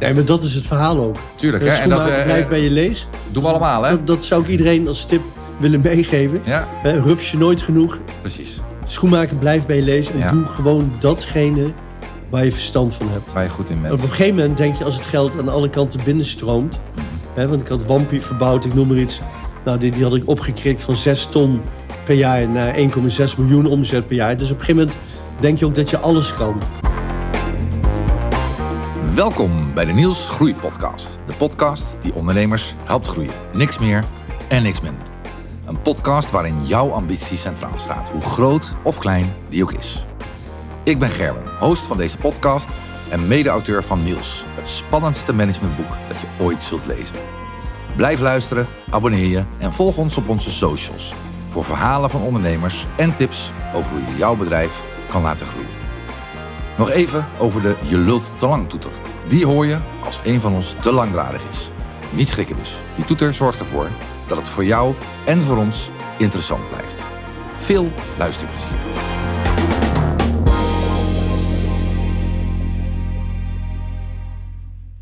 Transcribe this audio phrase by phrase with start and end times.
[0.00, 1.16] Nee, maar dat is het verhaal ook.
[1.34, 1.70] Tuurlijk, hè?
[1.70, 3.08] En dat eh, blijft bij je lees.
[3.30, 3.90] doen we allemaal, hè?
[3.90, 5.20] Dat, dat zou ik iedereen als tip
[5.58, 6.40] willen meegeven.
[6.44, 7.98] Ja, Hè, je nooit genoeg.
[8.20, 8.60] precies.
[8.84, 10.10] Schoenmaker blijft bij je lees.
[10.10, 10.30] En Ja.
[10.30, 11.72] doe gewoon datgene
[12.28, 13.32] waar je verstand van hebt.
[13.32, 14.02] Waar je goed in Op bent.
[14.02, 16.80] een gegeven moment denk je als het geld aan alle kanten binnenstroomt.
[17.34, 19.20] Hè, want ik had Wampie verbouwd, ik noem maar iets.
[19.64, 21.60] Nou, die, die had ik opgekrikt van 6 ton
[22.04, 24.36] per jaar naar 1,6 miljoen omzet per jaar.
[24.36, 24.96] Dus op een gegeven moment
[25.40, 26.60] denk je ook dat je alles kan.
[29.14, 31.20] Welkom bij de Niels Groei Podcast.
[31.26, 33.32] De podcast die ondernemers helpt groeien.
[33.52, 34.04] Niks meer
[34.48, 35.06] en niks minder.
[35.66, 40.04] Een podcast waarin jouw ambitie centraal staat, hoe groot of klein die ook is.
[40.82, 42.68] Ik ben Gerben, host van deze podcast
[43.08, 47.16] en mede-auteur van Niels, het spannendste managementboek dat je ooit zult lezen.
[47.96, 51.14] Blijf luisteren, abonneer je en volg ons op onze socials
[51.48, 55.80] voor verhalen van ondernemers en tips over hoe je jouw bedrijf kan laten groeien.
[56.78, 58.99] Nog even over de Je lult te lang toeter.
[59.30, 61.70] Die hoor je als een van ons te langdradig is.
[62.12, 62.74] Niet schrikken dus.
[62.96, 63.88] Die toeter zorgt ervoor
[64.28, 64.94] dat het voor jou
[65.26, 67.02] en voor ons interessant blijft.
[67.58, 68.68] Veel luisterplezier.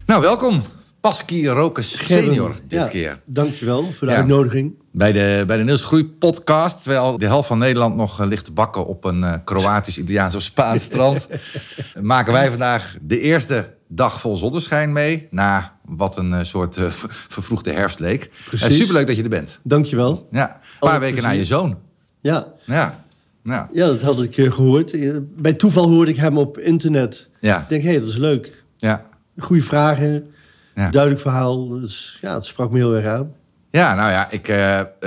[0.07, 0.63] Nou, welkom.
[1.01, 3.21] Paskie Rokes senior dit Ja, keer.
[3.25, 4.19] Dankjewel voor de Ja.
[4.19, 4.75] uitnodiging.
[4.93, 6.83] Bij de, bij de Niels Groei podcast.
[6.83, 10.35] Terwijl de helft van Nederland nog eh, ligt te bakken op een eh, Kroatisch, Italiaans
[10.35, 11.29] of Spaans strand.
[12.01, 15.27] maken wij vandaag de eerste dag vol zonneschijn mee.
[15.31, 18.31] Na wat een eh, soort eh, ver- vervroegde herfst leek.
[18.47, 18.77] Precies.
[18.77, 19.59] Superleuk dat je er bent.
[19.63, 20.29] Dankjewel.
[20.31, 21.79] Ja, een paar Alle weken na je zoon.
[22.21, 23.03] Ja, Ja,
[23.45, 24.91] ja, ja dat had ik eh, gehoord.
[24.93, 27.29] Eh, Bij toeval hoorde ik hem op internet.
[27.41, 28.65] ja, Ik denk, hé, dat is leuk.
[28.77, 29.07] ja.
[29.39, 30.31] Goede vragen,
[30.75, 30.91] Ja.
[30.91, 31.69] duidelijk verhaal.
[31.69, 33.33] Dus, ja, het sprak me heel erg aan.
[33.71, 34.47] Ja, nou ja, ik,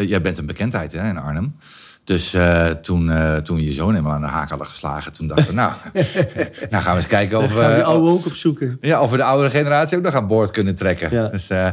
[0.07, 1.55] jij bent een bekendheid hè, in Arnhem.
[2.03, 5.47] Dus eh, toen, eh, toen je zoon helemaal aan de haak hadden geslagen, toen dachten
[5.47, 5.71] we, nou,
[6.69, 8.77] nou gaan we eens kijken of, we oude ook opzoeken.
[8.81, 11.11] Ja, of we de oudere generatie ook nog aan boord kunnen trekken.
[11.11, 11.27] Ja.
[11.27, 11.67] Dus, eh,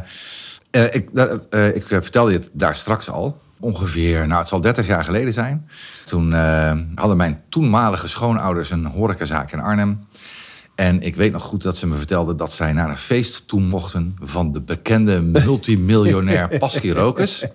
[0.71, 1.09] ik,
[1.73, 3.41] ik vertelde je het daar straks al.
[3.59, 5.69] Ongeveer, nou het zal 30 jaar geleden zijn.
[6.05, 6.33] Toen
[6.95, 10.07] hadden mijn toenmalige schoonouders een horecazaak in Arnhem.
[10.79, 13.61] En ik weet nog goed dat ze me vertelden dat zij naar een feest toe
[13.61, 14.15] mochten...
[14.21, 17.45] van de bekende multimiljonair Pasky Rokas.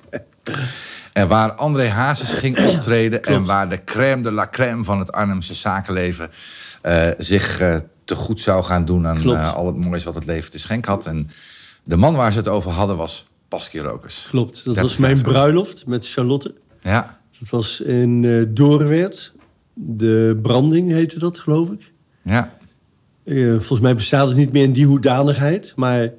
[1.13, 3.23] En waar André Hazes ging optreden...
[3.25, 6.31] en waar de crème de la crème van het Arnhemse zakenleven...
[6.83, 10.27] eh, zich eh, te goed zou gaan doen aan eh, al het moois wat het
[10.27, 11.07] leven te schenken had.
[11.07, 11.31] En
[11.85, 14.27] de man waar ze het over hadden was Pasky Rokas.
[14.31, 16.55] Klopt, dat 30 was mijn bruiloft met Charlotte.
[16.83, 19.33] Ja, Dat was in Doornweert.
[19.75, 21.93] De branding heette dat, geloof ik.
[22.23, 22.53] ja,
[23.25, 25.73] Eh, volgens mij bestaat het niet meer in die hoedanigheid.
[25.77, 26.11] Maar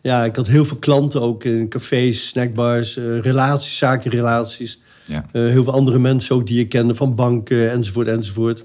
[0.00, 4.80] ja, ik had heel veel klanten ook in cafés, snackbars, eh, relaties, zakenrelaties.
[5.06, 5.24] ja.
[5.32, 8.64] Eh, heel veel andere mensen ook die ik kende van banken enzovoort enzovoort.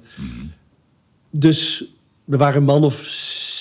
[1.31, 1.83] Dus
[2.29, 3.03] er waren een man of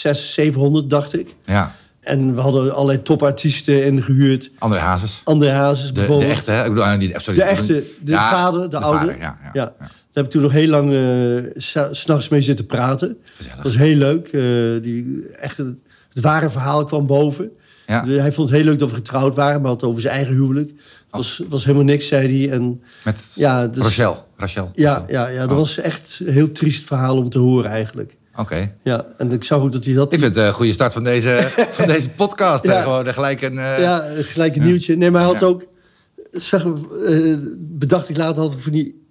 [0.00, 1.34] zes, 700 dacht ik.
[1.44, 1.74] ja.
[2.00, 4.50] En we hadden allerlei topartiesten ingehuurd.
[4.58, 5.20] André Hazes.
[5.24, 6.30] André Hazes De, de bijvoorbeeld.
[6.30, 6.62] echte, hè?
[6.62, 7.38] Ik bedoel, ah, niet, sorry.
[7.38, 9.50] De echte, de Ja, vader, de, vader, ja, Ja.
[9.52, 9.74] ja.
[10.14, 13.16] Daar heb ik toen nog heel lang eh, s- s'nachts mee zitten praten.
[13.36, 13.54] Gezellig.
[13.56, 14.26] Dat was heel leuk.
[14.26, 15.76] Eh, die, echt, het
[16.20, 17.50] ware verhaal kwam boven.
[17.86, 18.02] Ja.
[18.02, 20.14] Dus hij vond het heel leuk dat we getrouwd waren, maar had het over zijn
[20.14, 20.68] eigen huwelijk.
[20.70, 20.76] Het
[21.10, 22.52] was, was helemaal niks, zei hij.
[22.56, 24.24] En Met Ja, dus- Rachel.
[24.36, 24.70] Rachel.
[24.74, 25.56] ja, ja, ja, dat Oh.
[25.56, 28.16] was echt een heel triest verhaal om te horen eigenlijk.
[28.36, 28.74] Oké.
[28.82, 30.12] Ja, en ik zag ook dat hij dat...
[30.12, 32.64] Ik vind het een goede start van deze, van deze podcast.
[32.64, 32.82] Ja.
[32.82, 33.58] Gewoon gelijk een...
[33.58, 34.96] eh, Ja, gelijk een nieuwtje.
[34.96, 35.46] Nee, maar hij had Ja.
[35.46, 35.64] ook...
[36.32, 39.03] Zag, eh, bedacht ik later, had ik van die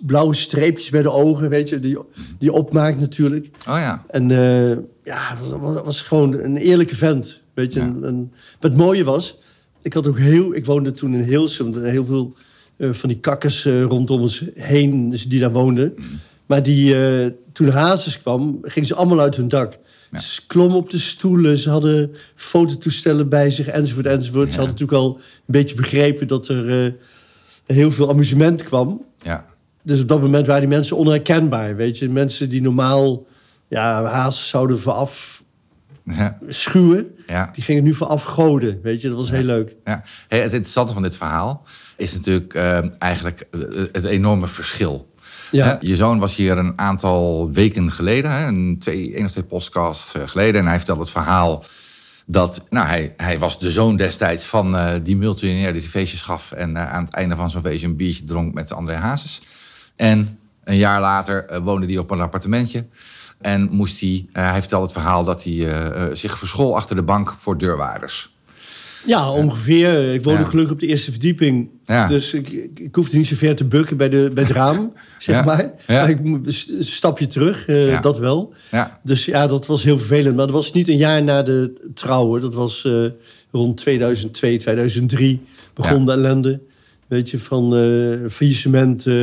[0.00, 1.98] blauwe streepjes bij de ogen, weet je, die,
[2.38, 3.46] die opmaakt natuurlijk.
[3.68, 4.04] Oh ja.
[4.08, 7.80] En eh, ja, was, was gewoon een eerlijke vent, weet je.
[7.80, 7.86] Ja.
[7.86, 9.38] En, en wat het mooie was,
[9.82, 10.54] ik had ook heel...
[10.54, 12.34] Ik woonde toen in Hilsum, er heel veel
[12.76, 15.92] eh, van die kakkers eh, rondom ons heen dus die daar woonden.
[15.96, 16.04] Mm.
[16.46, 16.94] Maar die,
[17.52, 19.78] toen Hazes kwam, gingen ze allemaal uit hun dak.
[20.10, 20.18] Ja.
[20.18, 24.52] Ze klommen op de stoelen, ze hadden fototoestellen bij zich, enzovoort, enzovoort.
[24.52, 26.94] Ze hadden natuurlijk al een beetje begrepen dat er
[27.66, 29.04] heel veel amusement kwam.
[29.22, 29.49] Ja.
[29.90, 32.08] Dus op dat moment waren die mensen onherkenbaar, weet je.
[32.08, 33.26] Mensen die normaal
[33.68, 35.42] ja, Hazes zouden vooraf
[36.04, 36.38] Ja.
[36.48, 37.50] schuwen, Ja.
[37.54, 39.08] die gingen nu vooraf goden, weet je.
[39.08, 39.74] Dat was heel leuk.
[39.84, 40.02] ja.
[40.28, 41.62] Hey, het interessante van dit verhaal
[41.96, 43.60] is natuurlijk eh, eigenlijk eh,
[43.92, 45.08] het enorme verschil.
[45.50, 45.78] Ja.
[45.80, 50.14] Je zoon was hier een aantal weken geleden, hè, een, twee, één of twee podcasts
[50.14, 50.60] eh, geleden.
[50.60, 51.64] En hij vertelde het verhaal
[52.26, 56.52] dat nou, hij, hij was de zoon destijds van die multimiljonair die feestjes gaf.
[56.52, 59.40] En aan het einde van zo'n feestje een biertje dronk met André Hazes.
[60.00, 62.84] En een jaar later eh, woonde hij op een appartementje.
[63.40, 67.02] En moest hij, eh, hij vertelde het verhaal dat hij eh, zich verschool achter de
[67.02, 68.34] bank voor deurwaarders.
[69.06, 70.14] Ja, ongeveer.
[70.14, 70.46] Ik woonde Ja.
[70.46, 71.68] gelukkig op de eerste verdieping.
[71.84, 72.08] Ja.
[72.08, 75.34] Dus ik, ik, hoefde niet zo ver te bukken bij, de, bij het raam, zeg
[75.36, 75.42] Ja.
[75.42, 75.70] maar.
[75.86, 76.44] Maar ik een
[76.78, 77.64] stapje terug,
[78.00, 78.54] dat wel.
[79.02, 80.36] Dus ja, dat was heel vervelend.
[80.36, 82.40] Maar dat was niet een jaar na de trouwen.
[82.40, 82.88] Dat was
[83.50, 85.42] rond 2002, 2003
[85.74, 86.60] begon de ellende.
[87.10, 89.14] Weet je, van eh faillissement, eh,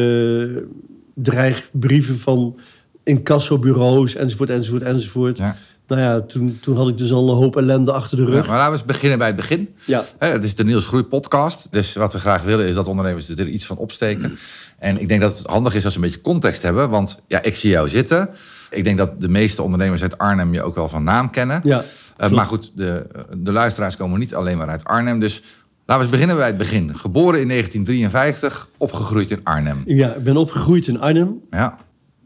[1.16, 2.58] dreigbrieven van
[3.04, 5.38] incassobureaus, enzovoort, enzovoort, enzovoort.
[5.38, 5.56] Ja.
[5.88, 8.48] Nou ja, toen, toen had ik dus al een hoop ellende achter de Ja, rug.
[8.48, 9.70] maar laten we eens beginnen bij het begin.
[9.86, 10.04] Ja.
[10.18, 11.68] Hè, het is de Niels Groei podcast.
[11.72, 14.38] Dus wat we graag willen is dat ondernemers er iets van opsteken.
[14.80, 16.90] En ik denk dat het handig is als ze een beetje context hebben.
[16.90, 18.30] Want ja, ik zie jou zitten.
[18.72, 21.62] Ik denk dat de meeste ondernemers uit Arnhem je ook wel van naam kennen.
[21.64, 21.84] Ja,
[22.18, 23.06] Eh, maar goed, de,
[23.38, 25.20] de luisteraars komen niet alleen maar uit Arnhem.
[25.20, 25.42] Dus
[25.88, 26.96] laten we eens beginnen bij het begin.
[26.96, 29.82] Geboren in 1953, opgegroeid in Arnhem.
[29.86, 31.40] Ja, ik ben opgegroeid in Arnhem.
[31.52, 31.78] Ja,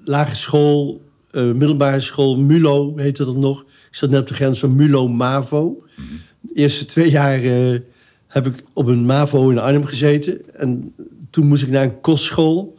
[0.04, 3.62] Lagere school, eh, middelbare school, MULO heette dat nog.
[3.62, 5.84] Ik zat net op de grens van MULO-MAVO.
[6.40, 7.80] De eerste twee jaar eh,
[8.28, 10.56] heb ik op een MAVO in Arnhem gezeten.
[10.56, 10.94] En
[11.30, 12.78] toen moest ik naar een kostschool.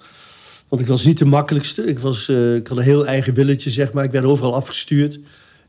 [0.68, 1.84] Want ik was niet de makkelijkste.
[1.84, 4.04] Ik, was, eh, ik had een heel eigen willetje, zeg maar.
[4.04, 5.20] Ik werd overal afgestuurd.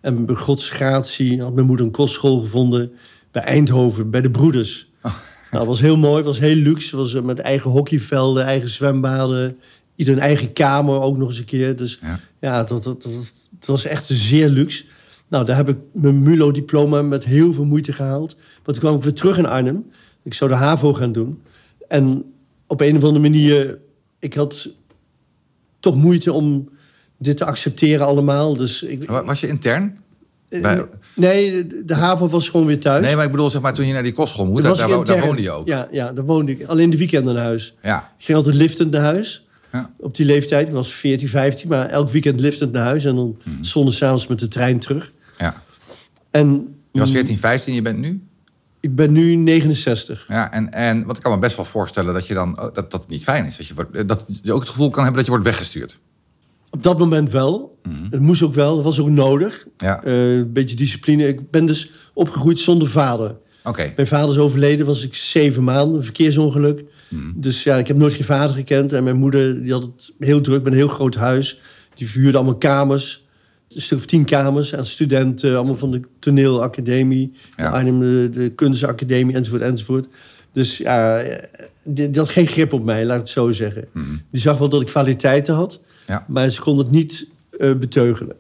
[0.02, 2.92] En bij Gods gratie had mijn moeder een kostschool gevonden...
[3.32, 4.92] bij Eindhoven, bij de Broeders.
[5.54, 6.98] Nou, het was heel mooi, het was heel luxe.
[6.98, 9.58] Was eh, met eigen hockeyvelden, eigen zwembaden.
[9.96, 11.76] Ieder een eigen kamer ook nog eens een keer.
[11.76, 12.20] Dus Ja.
[12.42, 13.12] ja, dat, dat, dat,
[13.58, 14.86] het was echt zeer luxe.
[15.28, 18.36] Nou, daar heb ik mijn MULO-diploma met heel veel moeite gehaald.
[18.36, 19.86] Maar toen kwam ik weer terug in Arnhem.
[20.24, 21.42] Ik zou de HAVO gaan doen.
[21.88, 22.24] En
[22.68, 23.78] op een of andere manier...
[24.20, 24.70] Ik had
[25.80, 26.70] toch moeite om
[27.18, 28.58] dit te accepteren allemaal.
[28.58, 29.98] Dus ik, Wa- was je intern?
[30.54, 30.86] Eh, bij-
[31.16, 33.06] nee, de, HAVO was gewoon weer thuis.
[33.06, 35.42] Nee, maar ik bedoel, zeg maar, toen je naar die kostschool moet, daar, daar, woonde
[35.42, 35.68] je ook.
[35.68, 36.66] Ja, ja, daar woonde ik.
[36.66, 37.76] Alleen de weekenden naar huis.
[37.82, 38.12] Ja.
[38.18, 39.48] Ik ging altijd liftend naar huis.
[39.72, 39.92] Ja.
[39.98, 40.68] Op die leeftijd.
[40.68, 41.70] Ik was 14, 15.
[41.70, 43.06] Maar elk weekend liftend naar huis.
[43.06, 43.64] En dan Mhm.
[43.64, 45.12] zondag s'avonds met de trein terug.
[45.38, 45.62] ja.
[46.32, 48.24] En Je was mm, 14, 15, je bent nu?
[48.80, 50.26] ik ben nu 69.
[50.28, 52.92] Ja, en, en wat ik kan me best wel voorstellen dat je dan oh, dat,
[52.92, 53.58] dat niet fijn is.
[53.58, 56.00] Dat je, wordt- dat je ook het gevoel kan hebben dat je wordt weggestuurd.
[56.74, 57.78] Op dat moment wel.
[57.84, 58.04] Mhm.
[58.10, 58.76] Het moest ook wel.
[58.76, 59.66] Dat was ook nodig.
[59.78, 61.28] Ja, Eh, een beetje discipline.
[61.28, 63.36] Ik ben dus opgegroeid zonder vader.
[63.64, 63.94] oké.
[63.96, 66.84] Mijn vader is overleden, was ik zeven maanden, een verkeersongeluk.
[67.36, 68.94] Dus ja, ik heb nooit geen vader gekend.
[68.94, 71.60] En mijn moeder die had het heel druk met een heel groot huis.
[71.96, 73.26] Die verhuurde allemaal kamers.
[73.70, 75.56] Een stuk of tien kamers aan studenten.
[75.56, 77.32] Allemaal van de toneelacademie.
[77.58, 77.70] Ja.
[77.70, 80.08] Arnhem, de, de kunstacademie, enzovoort, enzovoort.
[80.54, 81.44] Dus ja, eh,
[81.84, 83.88] die, die had geen grip op mij, laat ik het zo zeggen.
[84.32, 85.80] Die zag wel dat ik kwaliteiten had.
[86.08, 86.26] Ja.
[86.28, 87.28] Maar ze kon het niet
[87.60, 88.36] eh, beteugelen.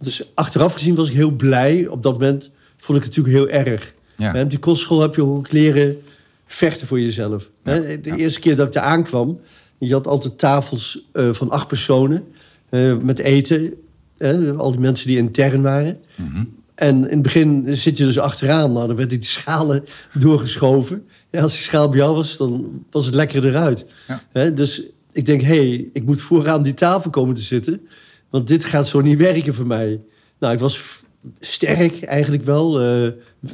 [0.00, 1.86] Dus achteraf gezien was ik heel blij.
[1.86, 3.94] Op dat moment vond ik het natuurlijk heel erg.
[4.16, 4.42] Ja.
[4.42, 6.02] Op die kostschool heb je ook leren
[6.46, 7.50] vechten voor jezelf.
[7.62, 9.40] De eerste keer dat ik daar aankwam...
[9.78, 12.24] je had altijd tafels eh, van acht personen
[12.68, 13.74] eh, met eten.
[14.56, 16.00] Al die mensen die intern waren.
[16.14, 16.44] Mhm.
[16.74, 18.72] En in het begin zit je dus achteraan.
[18.72, 21.06] Nou, dan werden die schalen doorgeschoven.
[21.30, 23.86] Ja, als die schaal bij jou was, dan was het lekker eruit.
[24.32, 24.50] Ja.
[24.50, 24.82] Dus
[25.14, 27.80] ik denk, hé, hey, ik moet vooraan die tafel komen te zitten.
[28.30, 30.00] Want dit gaat zo niet werken voor mij.
[30.38, 30.82] Nou, ik was
[31.40, 32.80] sterk eigenlijk wel.
[32.80, 33.08] eh,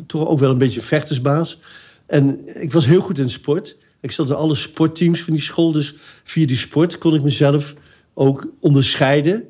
[0.06, 1.60] toch ook wel een beetje vechtersbaas.
[2.06, 3.76] En ik was heel goed in sport.
[4.00, 5.72] Ik zat in alle sportteams van die school.
[5.72, 7.74] Dus via die sport kon ik mezelf
[8.14, 9.44] ook onderscheiden.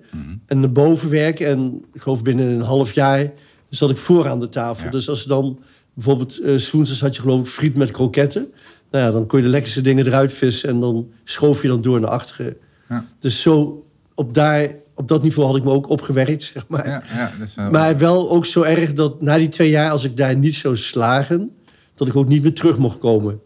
[0.47, 1.47] En naar boven werken.
[1.47, 3.33] En ik geloof binnen een half jaar
[3.69, 4.85] zat ik vooraan de tafel.
[4.85, 4.91] Ja.
[4.91, 5.59] Dus als dan
[5.95, 6.37] bijvoorbeeld...
[6.73, 8.53] woensdags had je geloof ik friet met kroketten.
[8.91, 10.69] Nou ja, dan kon je de lekkerste dingen eruit vissen.
[10.69, 12.57] En dan schoof je dan door naar achteren.
[12.89, 13.07] Ja.
[13.19, 13.85] Dus zo
[14.15, 16.87] op, daar, op dat niveau had ik me ook opgewerkt, zeg maar.
[16.87, 20.17] Ja, ja, eh, Maar wel ook zo erg dat na die twee jaar, als ik
[20.17, 21.51] daar niet zou slagen,
[21.95, 23.41] dat ik ook niet meer terug mocht komen.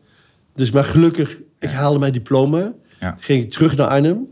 [0.54, 2.72] Dus maar gelukkig, ik haalde mijn diploma.
[3.18, 4.26] Ging ik terug naar Arnhem.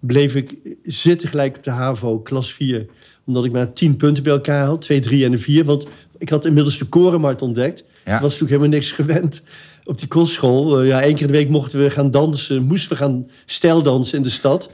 [0.00, 2.86] Bleef ik zitten gelijk op de HAVO, klas 4.
[3.26, 4.82] Omdat ik maar 10 punten bij elkaar had.
[4.82, 5.64] 2, 3 en een 4.
[5.64, 5.86] Want
[6.18, 7.84] ik had inmiddels de korenmarkt ontdekt.
[8.04, 8.12] Ja.
[8.12, 9.42] Was natuurlijk helemaal niks gewend
[9.84, 10.80] op die kostschool.
[10.80, 12.62] Eh, ja, één keer in de week mochten we gaan dansen.
[12.62, 14.70] Moesten we gaan stijldansen in de stad.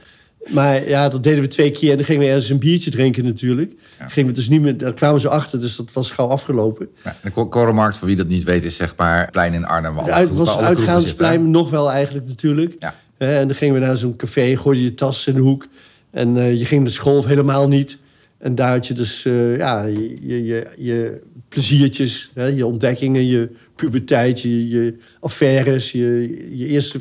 [0.47, 1.89] Maar ja, dat deden we twee keer.
[1.91, 3.73] En dan gingen we ergens een biertje drinken natuurlijk.
[3.99, 4.07] Ja.
[4.07, 5.59] Gingen we dus niet meer, daar kwamen ze achter.
[5.59, 6.87] Dus dat was gauw afgelopen.
[7.03, 9.97] ja, de Ko- Korenmarkt, voor wie dat niet weet, is zeg maar plein in Arnhem.
[9.97, 12.75] Het uit, was kroegen uitgaansplein nog wel eigenlijk natuurlijk.
[12.79, 12.95] Ja.
[13.17, 15.67] Hè, en dan gingen we naar zo'n café, gooide je tas in de hoek.
[16.11, 17.97] En eh, je ging naar school of helemaal niet.
[18.41, 23.25] En daar had je dus eh, ja, je, je, je, je pleziertjes, hè, je ontdekkingen,
[23.25, 26.99] je puberteit, je, je affaires, je, je eerste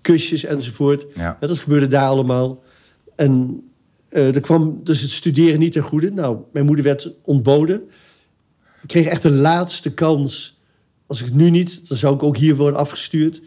[0.00, 1.06] kusjes enzovoort.
[1.14, 1.36] Ja.
[1.40, 2.62] Ja, dat gebeurde daar allemaal.
[3.16, 3.62] En
[4.08, 6.10] eh er kwam dus het studeren niet ten goede.
[6.10, 7.82] Nou, mijn moeder werd ontboden.
[8.82, 10.60] Ik kreeg echt de laatste kans.
[11.06, 13.42] Als ik het nu niet, dan zou ik ook hier worden afgestuurd.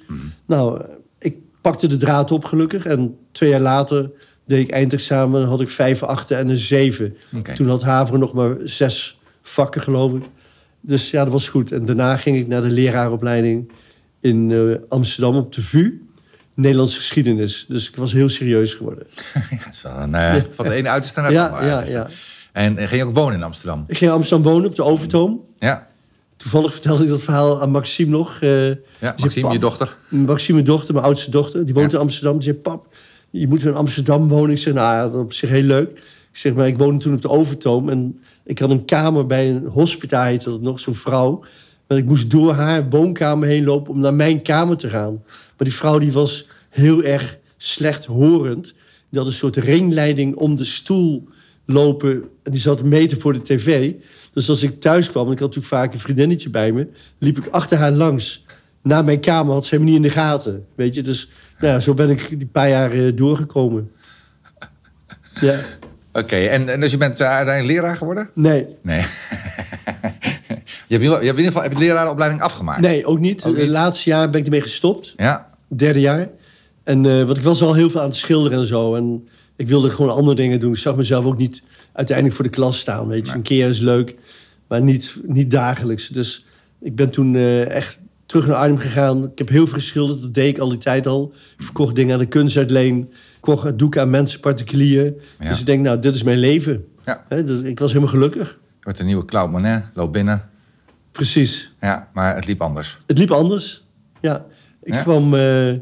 [0.46, 2.86] Nou, eh, ik pakte de draad op gelukkig.
[2.86, 4.12] En twee jaar later
[4.46, 5.40] deed ik eindexamen.
[5.42, 7.18] Dan had ik vijf achten en een zeven.
[7.56, 10.24] Toen had Haveren nog maar zes vakken, geloof ik.
[10.82, 11.72] Dus ja, dat was goed.
[11.72, 13.72] En daarna ging ik naar de leraaropleiding
[14.20, 16.00] in eh, Amsterdam op de VU.
[16.54, 17.66] Nederlandse geschiedenis.
[17.68, 19.08] Dus ik was heel serieus geworden.
[19.34, 21.82] ja, het is wel een, eh, van de ene uiterste naar de Ja, andere ja,
[21.84, 22.08] ja.
[22.52, 23.84] En eh, ging je ook wonen in Amsterdam?
[23.88, 25.42] Ik ging in Amsterdam wonen op de Overtoom.
[25.60, 25.88] Ja,
[26.38, 28.38] Toevallig vertelde ik dat verhaal aan Maxime nog.
[28.42, 29.96] eh, ja zei, Maxime, je "Pap, dochter.
[30.10, 31.98] Maxime, mijn dochter, mijn oudste dochter, die woont Ja.
[31.98, 32.34] in Amsterdam.
[32.34, 32.88] Die zei, pap,
[33.39, 34.50] je moet in Amsterdam wonen.
[34.50, 35.89] Ik zeg, nou dat is op zich heel leuk.
[36.32, 37.89] Ik zeg, maar ik woonde toen op de Overtoom.
[37.89, 41.44] En ik had een kamer bij een hospita, heette dat nog, zo'n vrouw.
[41.88, 45.24] Maar ik moest door haar woonkamer heen lopen om naar mijn kamer te gaan.
[45.27, 48.74] Maar die vrouw die was heel erg slecht horend.
[49.10, 51.27] Die had een soort ringleiding om de stoel
[51.65, 52.24] lopen.
[52.44, 53.94] En die zat een meter voor de tv.
[54.34, 56.88] Dus als ik thuis kwam, en ik had natuurlijk vaak een vriendinnetje bij me...
[57.18, 58.46] liep ik achter haar langs
[58.82, 59.54] naar mijn kamer.
[59.54, 60.65] Had ze helemaal niet in de gaten.
[60.75, 63.91] Weet je, dus ja, zo ben ik die paar jaar eh, doorgekomen.
[65.41, 65.59] Ja,
[66.13, 68.29] Oké, en, en dus je bent eh, uiteindelijk leraar geworden?
[68.33, 68.67] nee.
[68.81, 69.00] Nee.
[69.00, 69.05] je,
[70.88, 72.79] hebt, in ieder- je hebt in ieder geval heb je de afgemaakt?
[72.81, 73.43] Nee, ook niet.
[73.43, 75.13] Het laatste jaar ben ik ermee gestopt.
[75.17, 76.29] Ja, Derde jaar.
[76.83, 78.95] En eh want ik was al heel veel aan het schilderen en zo.
[78.95, 80.71] En ik wilde gewoon andere dingen doen.
[80.71, 81.62] Ik zag mezelf ook niet
[81.93, 83.07] uiteindelijk voor de klas staan.
[83.07, 83.35] Weet je, Nee.
[83.35, 84.15] een keer is leuk,
[84.67, 86.07] maar niet, niet dagelijks.
[86.07, 86.45] Dus
[86.81, 87.35] ik ben toen
[87.67, 89.24] echt terug naar Arnhem gegaan.
[89.32, 91.34] Ik heb heel veel geschilderd, dat deed ik al die tijd al.
[91.58, 92.98] Ik verkocht dingen aan de kunstuitleen.
[93.00, 93.08] Ik
[93.39, 95.13] kocht doeken aan mensen, particulier.
[95.39, 95.50] Ja.
[95.50, 96.86] Dus ik denk, nou, dit is mijn leven.
[97.05, 97.25] ja.
[97.29, 98.60] Dus ik was helemaal gelukkig.
[98.82, 100.50] Wordt een nieuwe Claude Monet, loop binnen.
[101.12, 101.74] Precies.
[101.79, 102.98] Ja, maar het liep anders.
[103.08, 103.84] Het liep anders.
[104.22, 104.46] Ja.
[104.84, 105.01] Ik Ja?
[105.01, 105.82] kwam met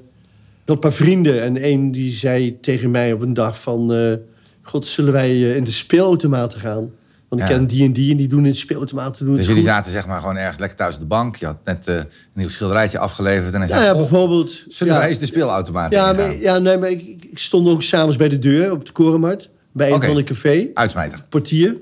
[0.66, 1.42] een paar vrienden.
[1.42, 3.94] En een die zei tegen mij op een dag van...
[3.94, 4.14] eh,
[4.62, 6.90] God, zullen wij eh, in de speelautomaten gaan?
[7.34, 7.58] Want ik Ja.
[7.58, 9.26] ken die en die en die doen de speelautomaten.
[9.26, 11.36] Doen Dus het jullie zaten zeg maar gewoon ergens lekker thuis op de bank.
[11.36, 13.54] Je had net eh, een nieuw schilderijtje afgeleverd.
[13.54, 14.64] En hij Ja, zei, ja, "Goh, bijvoorbeeld.
[14.68, 17.68] zullen ja, wij eens de speelautomaat ja, ingaan?" maar, ja, nee, maar ik, ik stond
[17.68, 19.50] ook s'avonds bij de deur op de Korenmarkt.
[19.72, 20.68] Bij een van de café.
[20.74, 21.26] Uitsmijter.
[21.30, 21.76] Portier.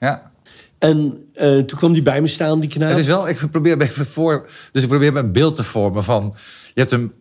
[0.00, 0.30] Ja.
[0.78, 2.90] En eh, toen kwam die bij me staan, die knaap.
[2.90, 4.46] Het is wel, ik probeer even voor...
[4.72, 6.34] Dus ik probeer een beeld te vormen van...
[6.74, 7.12] Je hebt een...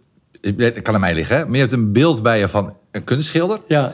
[0.58, 1.44] Het kan aan mij liggen, hè?
[1.46, 3.60] Maar je hebt een beeld bij je van een kunstschilder.
[3.68, 3.92] Ja,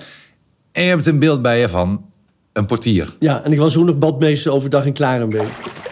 [0.72, 2.06] En je hebt een beeld bij je van
[2.54, 3.14] een portier.
[3.20, 5.48] ja, en ik was ook nog badmeester overdag in Klarenbeek.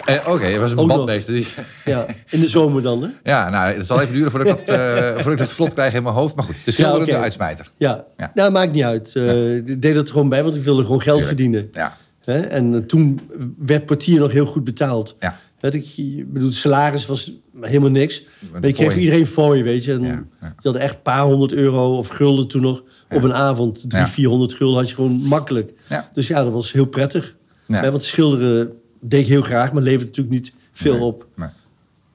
[0.05, 1.47] Eh, Oké, je was een Ook badmeester.
[1.85, 3.09] Ja, in de zomer dan, hè?
[3.31, 5.93] ja, nou, het zal even duren voordat ik, dat, eh, voordat ik dat vlot krijg
[5.93, 6.35] in mijn hoofd.
[6.35, 7.69] Maar goed, de schilder Ja, de uitsmijter.
[7.77, 8.31] Ja, Ja.
[8.33, 9.15] nou maakt niet uit.
[9.15, 11.39] Eh, Ik deed dat er gewoon bij, want ik wilde gewoon geld Tuurlijk.
[11.39, 11.69] verdienen.
[11.73, 12.39] Ja, Hè?
[12.39, 13.19] En eh, toen
[13.57, 15.15] werd portier nog heel goed betaald.
[15.19, 15.37] ja.
[15.59, 18.23] Weet ik, ik bedoel, het salaris was helemaal niks.
[18.51, 18.99] Maar je kreeg fooi.
[19.03, 19.93] iedereen voor je, weet je.
[19.93, 20.53] En Ja, ja.
[20.61, 23.75] Je had echt een paar honderd euro of gulden toen nog op een avond.
[23.89, 24.07] Drie, Ja.
[24.07, 25.71] vierhonderd gulden had je gewoon makkelijk.
[26.13, 27.35] Dus ja, dat was heel prettig.
[27.67, 31.01] Want schilderen deed ik heel graag, maar levert natuurlijk niet veel Nee.
[31.01, 31.25] op.
[31.35, 31.49] Nee.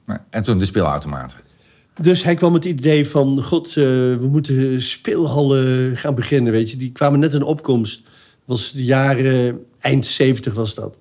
[0.07, 0.17] Nee.
[0.31, 1.39] En toen de speelautomaten.
[2.01, 3.43] Dus hij kwam met het idee van...
[3.43, 6.77] God, eh, we moeten speelhallen gaan beginnen, weet je.
[6.77, 8.03] Die kwamen net in opkomst.
[8.03, 8.13] Dat
[8.47, 9.65] was de jaren...
[9.81, 10.97] Eind 70 was dat.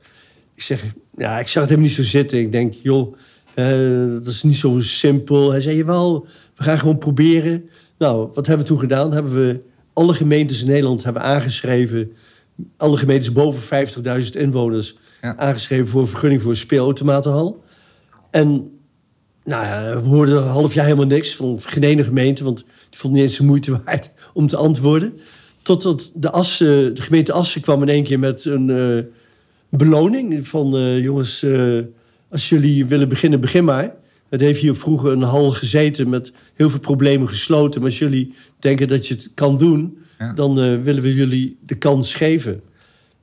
[0.56, 0.84] Ik zeg,
[1.18, 2.40] ja, ik zag het helemaal niet zo zitten.
[2.40, 3.16] Ik denk, joh,
[3.54, 3.66] eh,
[4.14, 5.52] dat is niet zo simpel.
[5.52, 7.70] Hij zei, jawel, we gaan gewoon proberen.
[7.98, 9.14] Nou, wat hebben we toen gedaan?
[9.14, 9.60] Hebben we
[9.94, 12.12] alle gemeentes in Nederland hebben aangeschreven...
[12.78, 13.88] alle gemeentes boven
[14.24, 14.98] 50.000 inwoners...
[15.22, 15.38] Ja.
[15.38, 17.64] aangeschreven voor een vergunning voor een speelautomatenhal.
[18.32, 18.72] En
[19.44, 22.58] nou ja, we hoorden een half jaar helemaal niks van geen ene gemeente, want
[22.90, 25.14] die vond niet eens de moeite waard om te antwoorden.
[25.62, 29.04] Totdat de, Assen, de gemeente Assen kwam in één keer met een eh,
[29.70, 31.80] beloning van eh, jongens, eh,
[32.30, 33.96] als jullie willen beginnen, begin maar.
[34.34, 37.82] Het heeft hier vroeger een hal gezeten met heel veel problemen gesloten.
[37.82, 40.34] Maar als jullie denken dat je het kan doen, Ja.
[40.34, 42.52] dan eh, willen we jullie de kans geven.
[42.52, 42.62] Nou,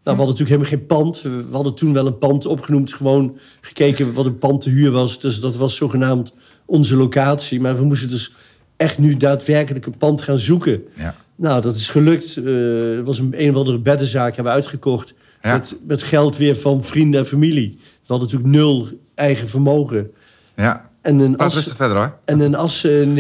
[0.02, 1.23] we hadden natuurlijk helemaal geen pand.
[1.23, 2.93] We hadden toen wel een pand opgenoemd.
[2.93, 5.21] Gewoon gekeken wat een pand te huur was.
[5.21, 6.33] Dus dat was zogenaamd
[6.64, 7.61] onze locatie.
[7.61, 8.35] Maar we moesten dus
[8.76, 10.83] echt nu daadwerkelijk een pand gaan zoeken.
[10.97, 11.14] Ja.
[11.37, 12.35] Nou, dat is gelukt.
[12.35, 15.14] Het was een, een of andere beddenzaak hebben we uitgekocht.
[15.43, 15.57] Ja.
[15.57, 17.79] Met, met geld weer van vrienden en familie.
[17.81, 20.11] We hadden natuurlijk nul eigen vermogen.
[20.57, 20.90] Ja.
[21.02, 22.19] En Assen, rustig verder hoor.
[22.25, 23.14] en Assen in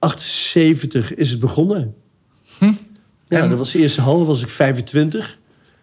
[0.00, 1.94] 1978 is het begonnen.
[3.28, 3.48] Ja, En?
[3.48, 5.38] dat was de eerste hal, dan was ik 25.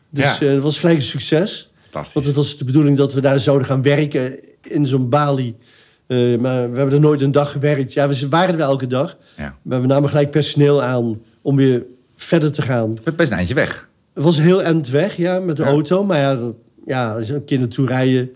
[0.10, 0.40] Dus Ja.
[0.48, 1.72] eh, dat was gelijk een succes.
[1.92, 5.56] Want het was de bedoeling dat we daar zouden gaan werken in zo'n balie.
[6.08, 7.94] Eh, maar we hebben er nooit een dag gewerkt.
[7.94, 9.18] Ja, we waren er wel elke dag.
[9.38, 9.58] Ja.
[9.62, 11.84] Maar we namen gelijk personeel aan om weer
[12.16, 12.98] verder te gaan.
[13.04, 13.90] Het best een eindje weg.
[14.14, 15.70] Het was heel eind weg, ja, met de Ja.
[15.70, 16.04] auto.
[16.04, 18.30] Maar ja, dat- ja, als je een keer naartoe rijden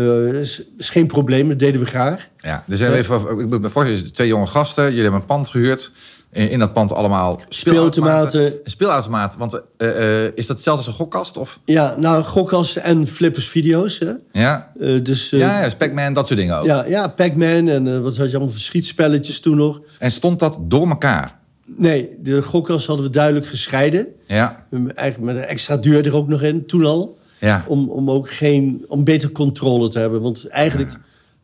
[0.00, 1.48] eh, is, is geen probleem.
[1.48, 2.28] Dat deden we graag.
[2.36, 4.84] Ja, dus even, ik moet me voorstellen, twee jonge gasten.
[4.84, 5.92] Jullie hebben een pand gehuurd.
[6.32, 8.30] In, in dat pand allemaal speelautomaten.
[8.30, 8.70] Speelautomaten.
[8.70, 11.36] Speelautomaat, want eh, eh, is dat hetzelfde als een gokkast?
[11.36, 11.60] Of?
[11.64, 13.98] Ja, nou, gokkasten en flippers video's.
[13.98, 14.12] Hè?
[14.32, 16.64] Ja, dus, ja, ja Pac-Man, dat soort dingen ook.
[16.64, 19.80] ja, ja, Pac-Man en wat had je allemaal voor schietspelletjes toen nog.
[19.98, 21.38] En stond dat door elkaar?
[21.76, 24.06] Nee, de gokkast hadden we duidelijk gescheiden.
[24.26, 27.18] Ja, Eigenlijk met een extra deur er ook nog in, toen al.
[27.40, 27.64] Ja.
[27.68, 30.20] Om, om ook geen, om beter controle te hebben.
[30.20, 30.98] Want eigenlijk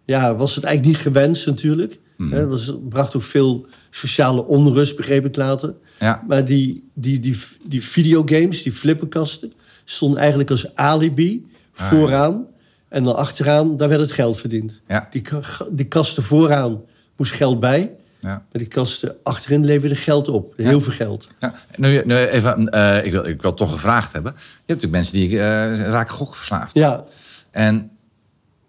[0.05, 0.37] ja.
[0.37, 1.99] was het eigenlijk niet gewenst natuurlijk.
[2.49, 5.75] Was, bracht ook veel sociale onrust, begreep ik later.
[5.99, 6.25] Ja.
[6.29, 9.53] Maar die, die, die, die videogames, die flippenkasten,
[9.85, 12.47] stonden eigenlijk als alibi Ah, vooraan.
[12.89, 14.81] En dan achteraan, daar werd het geld verdiend.
[14.87, 15.09] Ja.
[15.11, 15.23] Die,
[15.71, 16.81] die kasten vooraan
[17.17, 17.97] moest geld bij.
[18.27, 18.33] Ja.
[18.33, 20.53] Maar die kasten achterin leverden geld op.
[20.57, 21.29] Heel veel geld.
[21.41, 24.33] Ja, nu, nu even, eh, ik, wil, ik wil toch gevraagd hebben.
[24.37, 26.75] Je hebt natuurlijk mensen die eh, raken gokverslaafd.
[26.75, 27.05] Ja,
[27.51, 27.91] En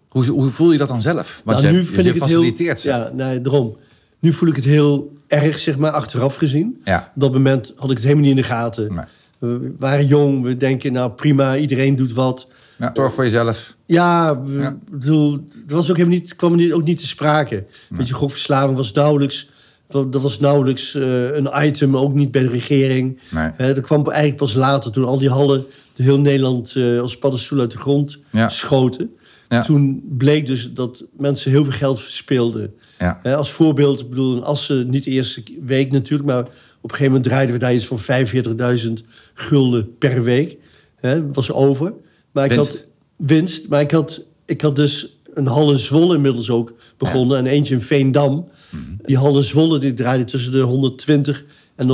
[0.08, 1.40] hoe, hoe voel je dat dan zelf?
[1.44, 2.40] Want nou, je, nu vind je ik het heel...
[2.40, 2.88] faciliteert ze.
[2.88, 3.76] Ja, nee, daarom.
[4.18, 6.80] Nu voel ik het heel erg, zeg maar, achteraf gezien.
[6.84, 7.12] Ja.
[7.14, 8.94] Op dat moment had ik het helemaal niet in de gaten.
[8.94, 9.04] Nee.
[9.38, 12.46] We waren jong, we denken, nou prima, iedereen doet wat.
[12.78, 13.74] Ja, zorg voor jezelf.
[13.86, 14.78] Ja, Ja.
[14.90, 15.32] bedoel,
[15.62, 17.64] het was ook helemaal niet, kwam niet, ook niet te sprake.
[17.88, 19.50] Weet je, gokverslaving was nauwelijks,
[19.88, 23.20] dat was nauwelijks eh, een item, ook niet bij de regering.
[23.30, 23.74] Nee.
[23.74, 27.60] Dat kwam eigenlijk pas later, toen al die hallen de heel Nederland eh, als paddenstoel
[27.60, 28.48] uit de grond Ja.
[28.48, 29.10] schoten.
[29.48, 29.62] Ja.
[29.62, 32.74] Toen bleek dus dat mensen heel veel geld verspeelden.
[32.98, 33.20] Ja.
[33.22, 36.50] Als voorbeeld, ik bedoel, als ze niet de eerste week natuurlijk, maar op
[36.82, 39.04] een gegeven moment draaiden we daar iets van 45.000
[39.34, 40.56] gulden per week.
[41.00, 41.92] Dat was over.
[42.38, 42.70] Maar ik Winst.
[42.72, 42.84] had
[43.16, 47.46] winst, maar ik had, ik had dus een hal in Zwolle inmiddels ook begonnen en
[47.46, 48.48] eentje in Veendam.
[48.70, 48.82] Mhm.
[49.06, 51.44] Die hal in Zwolle die draaide tussen de 120
[51.76, 51.92] en de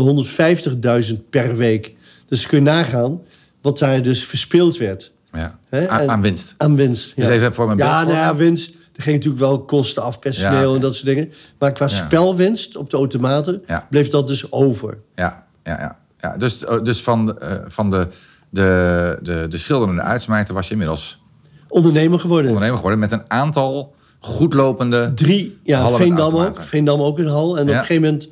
[1.08, 1.94] 150.000 per week.
[2.28, 3.20] Dus kun je nagaan
[3.62, 5.12] wat daar dus verspeeld werd.
[5.32, 5.58] Ja.
[5.70, 6.54] Aan, en- aan winst.
[6.56, 7.16] Aan winst.
[7.16, 8.72] Dus even voor mijn Ja, beeld nou ja, winst.
[8.96, 11.32] Er ging natuurlijk wel kosten af, personeel Ja, en dat soort dingen.
[11.58, 12.04] Maar qua Ja.
[12.04, 13.86] spelwinst op de automaten Ja.
[13.90, 14.98] bleef dat dus over.
[15.14, 15.98] Ja, ja, ja.
[16.18, 16.36] ja.
[16.36, 18.08] Dus, eh, dus van, de, eh, van de,
[18.54, 21.22] de, de, de schilderende uitsmijter was je inmiddels
[21.68, 22.46] Ondernemer geworden.
[22.46, 25.12] ondernemer geworden met een aantal goedlopende...
[25.14, 26.62] Drie, ja, Veendam ook.
[26.62, 27.56] Veendam ook een hal.
[27.56, 28.28] En op een gegeven moment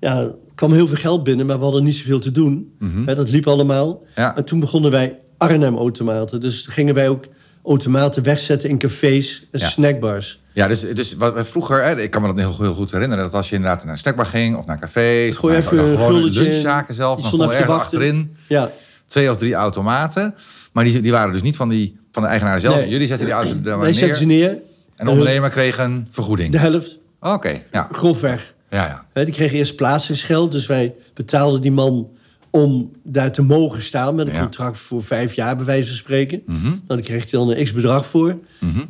[0.00, 2.72] ja, kwam heel veel geld binnen, maar we hadden niet zoveel te doen.
[3.04, 3.88] Hè, dat liep allemaal.
[3.88, 4.20] Mhm.
[4.20, 4.36] Ja.
[4.36, 6.40] En toen begonnen wij Arnhem-automaten.
[6.40, 7.24] Dus gingen wij ook
[7.64, 9.68] automaten wegzetten in cafés en Ja.
[9.68, 10.42] snackbars.
[10.52, 13.24] Ja, dus, dus wat we vroeger, hè, ik kan me dat heel, heel goed herinneren,
[13.24, 16.24] dat als je inderdaad naar een snackbar ging of naar cafés, Gooi of even een
[16.24, 18.70] lunchzaken zelf, dan stond ergens achterin Ja,
[19.14, 20.34] twee of drie automaten.
[20.72, 22.76] Maar die, die waren dus niet van, die, van de eigenaar zelf.
[22.76, 22.88] Nee.
[22.88, 24.48] Jullie zetten die auto er maar ze neer.
[24.96, 26.52] En de ondernemer kreeg een vergoeding.
[26.52, 27.88] De helft, Oké, ja.
[27.92, 28.54] grofweg.
[28.70, 29.24] Ja, ja.
[29.24, 32.08] Die kregen eerst plaatsingsgeld, dus wij betaalden die man
[32.50, 34.40] om daar te mogen staan met een Ja.
[34.40, 36.42] contract voor vijf jaar, bij wijze van spreken.
[36.46, 36.64] Mhm.
[36.64, 38.36] Nou, daar kreeg hij dan een x-bedrag voor.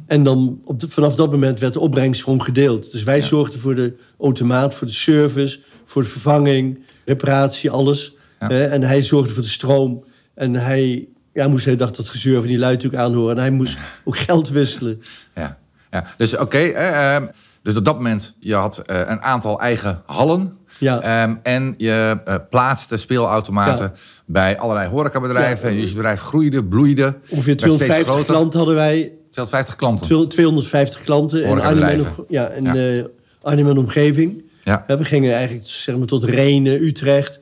[0.07, 2.92] En dan op de- vanaf dat moment werd de opbrengst gewoon gedeeld.
[2.92, 8.12] Dus wij zorgden voor de automaat, voor de service, voor de vervanging, reparatie, alles.
[8.40, 8.49] Ja.
[8.51, 10.05] En hij zorgde voor de stroom.
[10.35, 13.37] En hij ja, moest de hele dag dat gezeur van die lui natuurlijk aanhoren.
[13.37, 15.03] En hij moest ook geld wisselen.
[15.35, 15.59] ja.
[15.90, 16.05] ja.
[16.16, 17.27] Dus oké, eh, ehm,
[17.62, 20.57] dus op dat moment, je had eh, een aantal eigen hallen.
[20.79, 21.01] Ja.
[21.01, 24.01] Ehm, en je eh, plaatste speelautomaten Ja.
[24.27, 25.75] bij allerlei horecabedrijven.
[25.75, 25.81] Ja.
[25.81, 27.05] En je bedrijf groeide, bloeide.
[27.29, 28.35] Ongeveer werd steeds 250 groter.
[28.35, 30.29] klanten hadden wij 250 klanten.
[30.29, 33.07] 250 klanten in Arnhem en, ja, in Ja.
[33.42, 34.42] Arnhem en omgeving.
[34.64, 34.85] Ja.
[34.87, 37.40] We gingen eigenlijk zeg maar, tot Renen, Utrecht,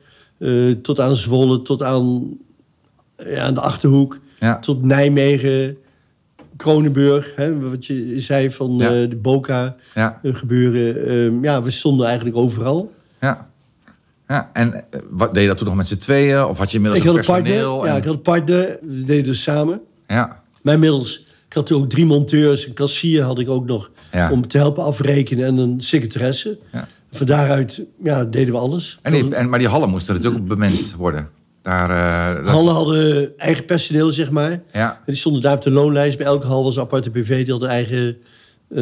[0.81, 2.37] tot aan Zwolle, tot aan,
[3.37, 4.59] aan de Achterhoek, Ja.
[4.59, 5.77] tot Nijmegen,
[6.57, 8.85] Kronenburg, hè, wat je zei van Ja.
[9.01, 10.19] eh, de Boca Ja.
[10.23, 11.07] eh, gebeuren.
[11.07, 12.91] Ehm, ja, we stonden eigenlijk overal.
[13.19, 13.49] Ja.
[14.27, 14.49] ja.
[14.53, 16.45] En eh, wat, deed je dat toen nog met z'n tweeën?
[16.45, 17.85] Of had je inmiddels Ik had een partner, personeel?
[17.85, 19.81] ja, ik had een partner, we deden dus samen.
[20.07, 20.41] ja.
[20.61, 24.31] Maar inmiddels, ik had ook drie monteurs, een kassier had ik ook nog Ja.
[24.31, 26.59] om te helpen afrekenen en een secretaresse.
[26.71, 26.87] Ja.
[27.11, 28.99] Van daaruit ja, deden we alles.
[29.01, 31.29] En die, en, maar die hallen moesten natuurlijk ook bemenst worden.
[31.63, 34.61] Daar, eh, dat- Hallen hadden eigen personeel, zeg maar.
[34.73, 34.91] Ja.
[34.91, 36.17] En die stonden daar op de loonlijst.
[36.17, 37.41] Bij elke hal was een aparte BV.
[37.43, 38.17] Die hadden eigen,
[38.69, 38.79] eh,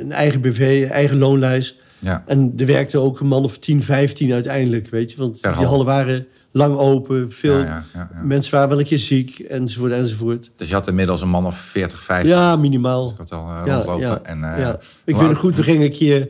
[0.00, 1.76] een eigen BV, eigen loonlijst.
[1.98, 2.22] Ja.
[2.26, 5.16] En er werkte ook een man of 10, 15 uiteindelijk, weet je.
[5.16, 5.70] Want Per die hal.
[5.70, 7.32] hallen waren lang open.
[7.32, 10.50] Veel Ja, ja, mensen waren wel een keer ziek, enzovoort, enzovoort.
[10.56, 12.30] Dus je had inmiddels een man of 40, 50.
[12.32, 13.10] Ja, minimaal.
[13.10, 14.24] Ik had al eh, rondlopen.
[14.26, 16.28] en, Ik weet nog goed, we gingen een keer...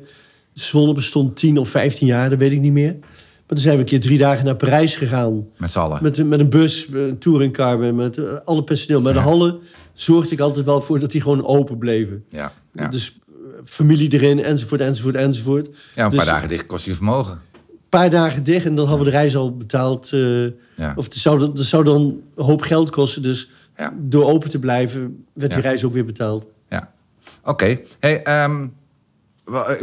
[0.53, 2.97] Zwolle bestond 10 of 15 jaar, dat weet ik niet meer.
[3.47, 5.47] Maar toen zijn we een keer drie dagen naar Parijs gegaan.
[5.57, 6.03] Met z'n allen.
[6.03, 9.01] Met, een- met een bus, een touringcar, met, met eh, alle personeel.
[9.01, 9.59] Maar de hallen
[9.95, 12.25] zorgde ik altijd wel voor dat die gewoon open bleven.
[12.29, 12.89] Ja, ja.
[12.89, 15.69] Dus eh, familie erin, enzovoort, enzovoort, enzovoort.
[15.95, 17.33] ja, een dus- paar dagen dicht kost je vermogen.
[17.33, 20.09] Een paar dagen dicht en dan hadden we de reis al betaald.
[20.77, 20.93] Ja.
[20.97, 22.01] Of het zou, dat zou dan
[22.35, 23.23] een hoop geld kosten.
[23.23, 23.93] Dus Ja.
[23.99, 26.45] door open te blijven, werd die reis ook weer betaald.
[26.69, 26.93] Ja.
[27.45, 27.79] Oké.
[28.01, 28.67] Hey, ehm,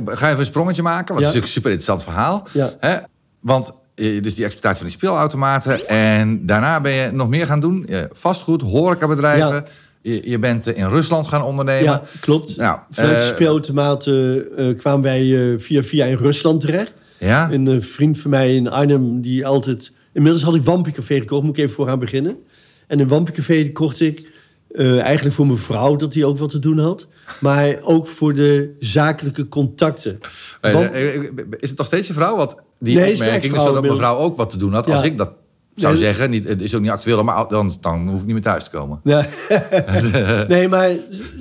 [0.05, 1.13] ga even een sprongetje maken.
[1.13, 2.47] Want het is natuurlijk een super interessant verhaal.
[2.51, 2.73] Ja.
[2.79, 2.97] Hè?
[3.43, 5.87] Want eh, dus die exploitatie van die speelautomaten.
[5.87, 7.89] En daarna ben je nog meer gaan doen.
[8.11, 9.53] Vastgoed, horecabedrijven.
[9.53, 9.65] Ja.
[10.03, 11.83] Je, je bent eh, in Rusland gaan ondernemen.
[11.83, 12.55] Ja, klopt.
[12.55, 16.93] Nou, Vanuit de eh, speelautomaten kwamen wij eh, via via in Rusland terecht.
[17.17, 17.51] Ja?
[17.51, 19.91] Een vriend van mij in Arnhem, die altijd...
[20.13, 22.37] Inmiddels had ik Wampie Café gekocht, moet ik even vooraan beginnen.
[22.87, 24.31] En in Wampicafé kocht ik
[24.77, 27.05] eigenlijk voor mijn vrouw dat die ook wat te doen had.
[27.39, 30.19] Maar ook voor de zakelijke contacten.
[30.61, 30.93] Want-
[31.59, 32.35] Is het nog steeds je vrouw?
[32.37, 34.85] Want die Nee, opmerking is dat mevrouw ook wat te doen had.
[34.85, 34.93] Ja.
[34.93, 35.29] Als ik dat
[35.75, 38.33] zou Nee, zeggen, niet, het is ook niet actueel, maar dan, dan hoef ik niet
[38.33, 38.99] meer thuis te komen.
[39.03, 39.23] Nee,
[40.47, 40.89] nee maar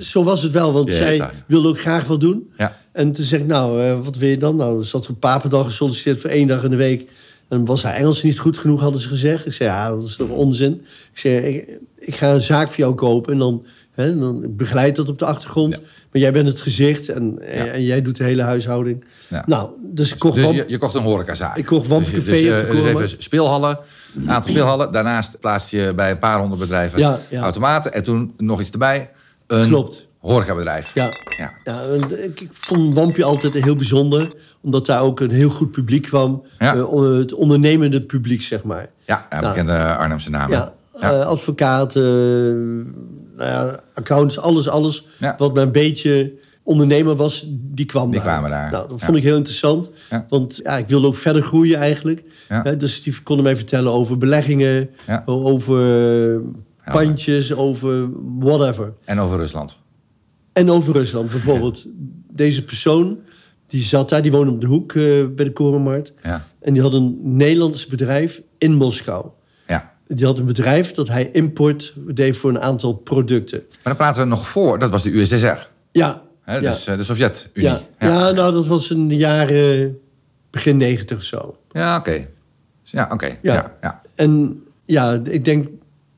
[0.01, 0.73] zo was het wel.
[0.73, 2.51] Want Ja, zij wilde ook graag wat doen.
[2.57, 2.79] Ja.
[2.93, 4.57] En toen zeg ik, nou, eh, wat wil je dan?
[4.57, 7.11] Nou, ze had een papendal gesolliciteerd voor één dag in de week.
[7.49, 9.47] En was haar Engels niet goed genoeg, hadden ze gezegd.
[9.47, 10.73] Ik zei, ja, dat is toch onzin?
[11.13, 14.97] Ik zei, ik, ik ga een zaak voor jou kopen en dan, hè, dan begeleid
[14.97, 15.73] dat op de achtergrond.
[15.75, 15.81] Ja.
[16.13, 17.47] Maar jij bent het gezicht en, Ja.
[17.67, 19.05] en jij doet de hele huishouding.
[19.29, 19.43] Ja.
[19.47, 21.57] Nou, dus ik kocht Dus je, je kocht een horecazaak.
[21.57, 23.79] Ik kocht Wampcafé Dus, dus, eh, dus even speelhallen,
[24.17, 24.93] een aantal speelhallen.
[24.93, 27.93] Daarnaast plaatste je bij een paar honderd bedrijven automaten.
[27.93, 29.11] En toen nog iets erbij,
[29.47, 30.07] een Klopt.
[30.19, 30.95] horecabedrijf.
[30.95, 31.13] Ja.
[31.65, 31.81] Ja.
[32.23, 34.29] Ik, ik vond Wampje altijd heel bijzonder.
[34.61, 36.43] Omdat daar ook een heel goed publiek kwam.
[36.59, 36.75] Ja.
[36.75, 38.89] Eh, het ondernemende publiek, zeg maar.
[39.07, 39.43] Ja, Nou.
[39.47, 40.57] bekende Arnhemse namen.
[40.57, 42.05] Ja, eh, advocaten,
[43.37, 45.07] nou ja, accountants, alles, alles.
[45.19, 45.35] Ja.
[45.39, 48.29] Wat maar een beetje ondernemer was, die kwam Die daar.
[48.29, 48.71] kwamen daar.
[48.71, 49.91] Nou, dat vond ik heel interessant.
[50.29, 52.23] Want ja, ik wilde ook verder groeien eigenlijk.
[52.79, 54.91] Dus die konden mij vertellen over beleggingen,
[55.25, 56.41] over eh,
[56.93, 58.93] pandjes, over whatever.
[59.05, 59.77] En over Rusland.
[60.53, 61.87] En over Rusland bijvoorbeeld.
[62.35, 63.19] Deze persoon,
[63.67, 65.03] die zat daar, die woonde op de hoek eh,
[65.35, 66.13] bij de Korenmarkt.
[66.23, 66.47] Ja.
[66.61, 69.27] En die had een Nederlands bedrijf in Moskou.
[70.15, 73.59] Die had een bedrijf dat hij import deed voor een aantal producten.
[73.69, 75.67] Maar dan praten we nog voor, dat was de USSR.
[75.93, 76.23] Ja,
[76.61, 77.69] Dus eh, de Sovjet-Unie.
[77.71, 77.81] ja.
[77.99, 78.31] ja.
[78.31, 79.99] nou dat was in de jaren
[80.51, 81.57] begin negentig of zo.
[81.71, 82.27] Ja, oké.
[82.83, 83.27] Ja, oké.
[83.27, 83.55] Ja.
[83.55, 83.73] Ja.
[83.81, 84.01] Ja.
[84.15, 85.69] En ja, ik denk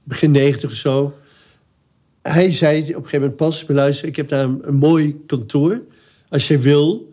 [0.02, 1.14] begin negentig of zo.
[2.22, 5.80] Hij zei op een gegeven moment pas, beluister, ik heb daar een, een mooi kantoor.
[6.28, 7.12] Als jij wil,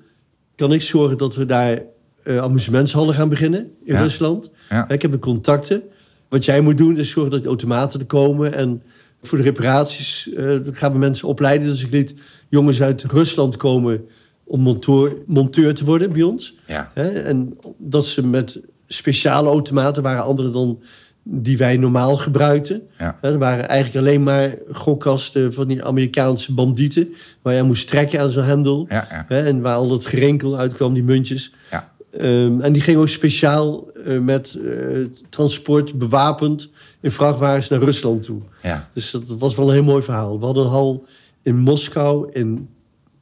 [0.55, 1.81] kan ik zorgen dat we daar
[2.23, 3.95] eh amusementshallen gaan beginnen in.
[3.95, 4.49] Rusland.
[4.87, 5.83] Ik heb de contacten.
[6.31, 8.53] Wat jij moet doen is zorgen dat die automaten er komen.
[8.53, 8.81] En
[9.21, 11.67] voor de reparaties eh gaan we mensen opleiden.
[11.67, 12.13] Dus ik liet
[12.49, 14.05] jongens uit Rusland komen
[14.43, 16.55] om monteur, monteur te worden bij ons.
[16.67, 16.91] Ja.
[16.93, 20.79] Hè, en dat ze met speciale automaten waren andere dan
[21.23, 22.81] die wij normaal gebruikten.
[22.97, 23.17] Ja.
[23.21, 27.13] Hè, Er waren eigenlijk alleen maar gokkasten van die Amerikaanse bandieten.
[27.41, 28.85] Waar je moest trekken aan zo'n hendel.
[28.89, 29.25] Ja, ja.
[29.27, 31.53] Hè, en waar al dat gerenkel uitkwam, die muntjes.
[31.71, 31.90] Ja.
[32.11, 34.97] Ehm, en die gingen ook speciaal eh, met eh,
[35.29, 36.69] transport bewapend
[36.99, 38.41] in vrachtwagens naar Rusland toe.
[38.63, 38.89] Ja.
[38.93, 40.39] Dus dat was wel een heel mooi verhaal.
[40.39, 41.05] We hadden een hal
[41.41, 42.69] in Moskou, in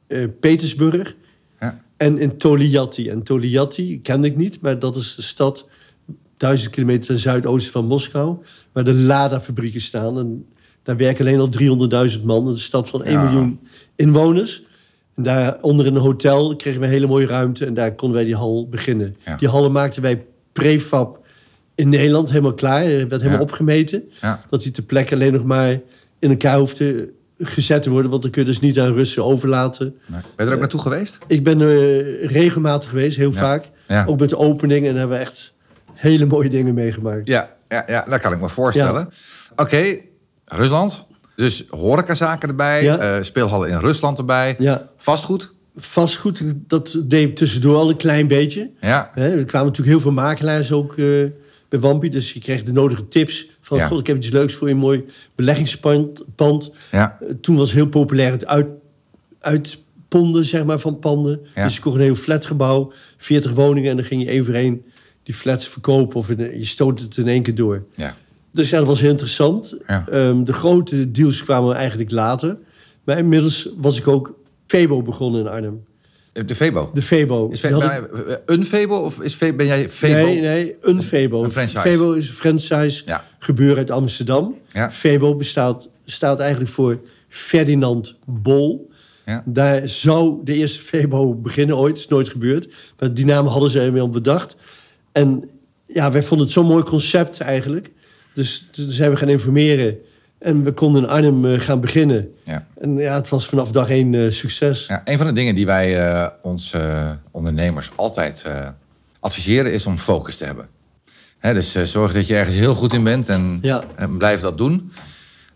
[0.06, 1.14] eh, Petersburg
[1.60, 1.80] Ja.
[1.96, 3.08] en in Toliati.
[3.08, 5.68] En Toliati kende ik niet, maar dat is de stad
[6.36, 8.36] duizend kilometer ten zuidoosten van Moskou,
[8.72, 10.18] waar de Lada-fabrieken staan.
[10.18, 10.46] En
[10.82, 11.48] daar werken alleen al
[12.18, 12.46] 300.000 man.
[12.46, 13.22] Een stad van 1 Ja.
[13.24, 13.60] miljoen
[13.96, 14.62] inwoners.
[15.22, 18.26] Daar onder in een hotel kregen we een hele mooie ruimte en daar konden wij
[18.26, 19.16] die hal beginnen.
[19.24, 19.36] Ja.
[19.36, 21.18] Die hallen maakten wij prefab
[21.74, 22.82] in Nederland helemaal klaar.
[22.82, 23.40] Er werd helemaal Ja.
[23.40, 24.02] opgemeten.
[24.20, 24.44] Ja.
[24.50, 25.80] Dat die ter plekke alleen nog maar
[26.18, 28.10] in elkaar hoefde gezet te worden.
[28.10, 29.94] Want dan kun je dus niet aan Russen overlaten.
[30.06, 30.20] Nee.
[30.20, 31.18] Ben je er ook naartoe geweest?
[31.26, 33.64] Ik ben er regelmatig geweest, heel vaak.
[34.06, 34.86] Ook met de opening.
[34.86, 35.52] En hebben we echt
[35.92, 37.28] hele mooie dingen meegemaakt.
[37.28, 39.10] Ja, ja, ja dat kan ik me voorstellen.
[39.56, 39.96] Oké,
[40.44, 41.06] Rusland.
[41.40, 42.98] Dus horecazaken erbij, Ja.
[42.98, 44.54] eh, speelhallen in Rusland erbij.
[44.58, 44.90] Ja.
[44.96, 45.52] Vastgoed.
[45.76, 48.70] Vastgoed, dat deed tussendoor al een klein beetje.
[48.80, 49.10] Ja.
[49.14, 51.04] Hè, er kwamen natuurlijk heel veel makelaars ook eh,
[51.68, 52.10] bij Wampie.
[52.10, 53.46] Dus je kreeg de nodige tips.
[53.60, 53.86] Van, Ja.
[53.86, 56.24] god, ik heb iets leuks voor je, een mooi beleggingspand.
[56.34, 56.70] Pand.
[56.90, 57.18] Ja.
[57.20, 58.66] Eh, Toen was heel populair het uit,
[59.40, 61.40] uitponden zeg maar, van panden.
[61.54, 61.64] Ja.
[61.64, 63.90] Dus je kocht een heel flatgebouw, 40 woningen...
[63.90, 64.82] en dan ging je één voor één
[65.22, 66.16] die flats verkopen...
[66.16, 67.82] of in- je stoot het in één keer door.
[67.94, 68.16] Ja.
[68.52, 69.76] Dus ja, dat was heel interessant.
[69.86, 70.04] Ja.
[70.10, 72.56] Ehm, de grote deals kwamen eigenlijk later.
[73.04, 74.34] Maar inmiddels was ik ook
[74.66, 75.84] Febo begonnen in Arnhem.
[76.32, 76.90] De Febo.
[76.94, 77.48] De Febo.
[77.48, 80.26] Is Die Fe- had ik- ben jij een Febo of is Fe- ben jij Febo?
[80.26, 81.44] Nee, nee, een Febo.
[81.44, 81.80] Een franchise.
[81.80, 83.24] Febo is een franchise Ja.
[83.38, 84.54] gebeuren uit Amsterdam.
[84.68, 84.90] Ja.
[84.92, 88.90] Febo bestaat, staat eigenlijk voor Ferdinand Bol.
[89.26, 89.42] Ja.
[89.46, 91.98] Daar zou de eerste Febo beginnen ooit.
[91.98, 92.68] is nooit gebeurd.
[92.98, 94.56] Maar die naam hadden ze inmiddels bedacht.
[95.12, 95.48] En
[95.86, 97.90] ja, wij vonden het zo'n mooi concept eigenlijk.
[98.34, 99.98] Dus toen zijn we gaan informeren.
[100.38, 102.34] En we konden in Arnhem eh, gaan beginnen.
[102.44, 102.66] Ja.
[102.80, 104.86] En ja, het was vanaf dag één eh, succes.
[104.86, 106.80] Ja, een van de dingen die wij eh onze
[107.30, 108.44] ondernemers altijd
[109.20, 110.68] adviseren is om focus te hebben.
[111.38, 113.84] Hè, dus zorg dat je ergens heel goed in bent en, Ja.
[113.96, 114.92] en blijf dat doen.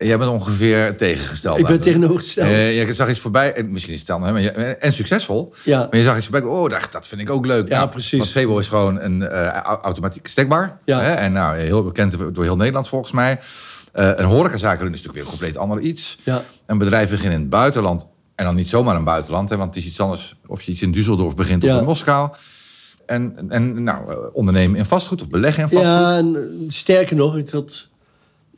[0.06, 1.58] Jij bent ongeveer tegengesteld.
[1.58, 2.48] Ik ben tegenovergesteld.
[2.48, 5.54] Eh, je zag iets voorbij, en misschien is het dan, hè, maar je, en succesvol.
[5.64, 5.78] Ja.
[5.90, 7.68] Maar je zag iets voorbij, oh, dat, dat vind ik ook leuk.
[7.68, 8.18] Ja, precies.
[8.18, 10.78] Want Febo is gewoon een au- automatiek stekbar.
[10.84, 11.00] Ja.
[11.00, 13.40] Hè, en nou, heel bekend door heel Nederland volgens mij.
[13.92, 16.18] Eh een horecazaak doen is natuurlijk weer een compleet ander iets.
[16.22, 16.42] Ja.
[16.66, 18.06] Een bedrijf beginnen in het buitenland.
[18.34, 20.82] En dan niet zomaar een buitenland, hè, want het is iets anders of je iets
[20.82, 21.74] in Düsseldorf begint Ja.
[21.74, 22.30] of in Moskou.
[23.06, 25.92] En, en nou, ondernemen in vastgoed of beleggen in vastgoed.
[25.94, 27.88] Ja, en sterker nog, ik had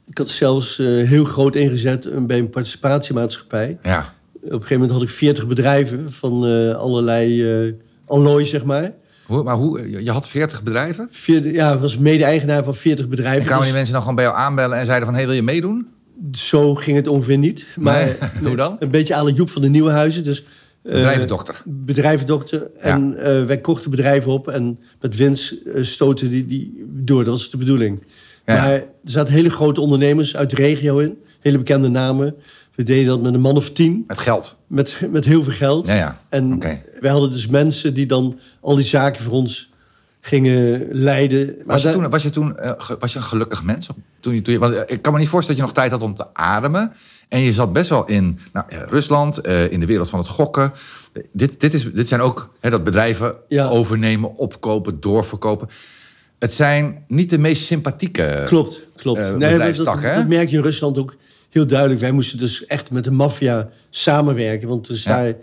[0.09, 3.79] Ik had zelfs eh, heel groot ingezet bij een participatiemaatschappij.
[3.83, 4.15] Ja.
[4.35, 7.73] Op een gegeven moment had ik 40 bedrijven van eh, allerlei eh
[8.05, 8.93] allooi, zeg maar.
[9.27, 11.09] Hoe, maar hoe, je had 40 bedrijven?
[11.11, 13.45] 40, ja, ik was mede-eigenaar van 40 En bedrijven.
[13.45, 15.15] kwamen die Dus mensen dan gewoon bij jou aanbellen en zeiden van...
[15.15, 15.87] hé, hey, wil je meedoen?
[16.33, 17.67] Zo ging het ongeveer niet.
[17.77, 18.17] Maar Nee,
[18.49, 18.77] hoe dan?
[18.79, 20.25] Een beetje aan de Joep van de Nieuwenhuizen.
[20.25, 20.45] Dus,
[20.83, 21.63] Bedrijvendokter.
[21.65, 22.71] bedrijvendokter.
[22.77, 23.17] En
[23.47, 27.25] wij kochten bedrijven op en met winst stoten die, die door.
[27.25, 28.03] Dat was de bedoeling.
[28.47, 31.19] Maar er zaten hele grote ondernemers uit de regio in.
[31.41, 32.35] Hele bekende namen.
[32.75, 34.05] We deden dat met een man of tien.
[34.07, 34.57] Met geld.
[34.67, 35.87] Met, met heel veel geld.
[35.87, 36.19] Ja, ja.
[36.29, 36.83] En Oké.
[37.01, 39.71] wij hadden dus mensen die dan al die zaken voor ons
[40.21, 41.47] gingen leiden.
[41.47, 43.87] Maar Was je, toen, was je toen eh, was je een gelukkig mens?
[44.21, 46.01] Toen je, toen je, want eh, ik kan me niet voorstellen dat je nog tijd
[46.01, 46.93] had om te ademen.
[47.29, 50.73] En je zat best wel in nou, eh, Rusland, in de wereld van het gokken.
[51.33, 53.69] Dit, dit, is, dit zijn ook hè, dat bedrijven Ja.
[53.69, 55.69] overnemen, opkopen, doorverkopen.
[56.39, 58.43] Het zijn niet de meest sympathieke.
[58.47, 59.19] Klopt, klopt.
[59.19, 61.17] eh, nee, dat, dat, merk je in Rusland ook
[61.51, 62.01] heel duidelijk.
[62.01, 64.69] Wij moesten dus echt met de maffia samenwerken.
[64.69, 65.17] Want dus Ja.
[65.23, 65.35] daar,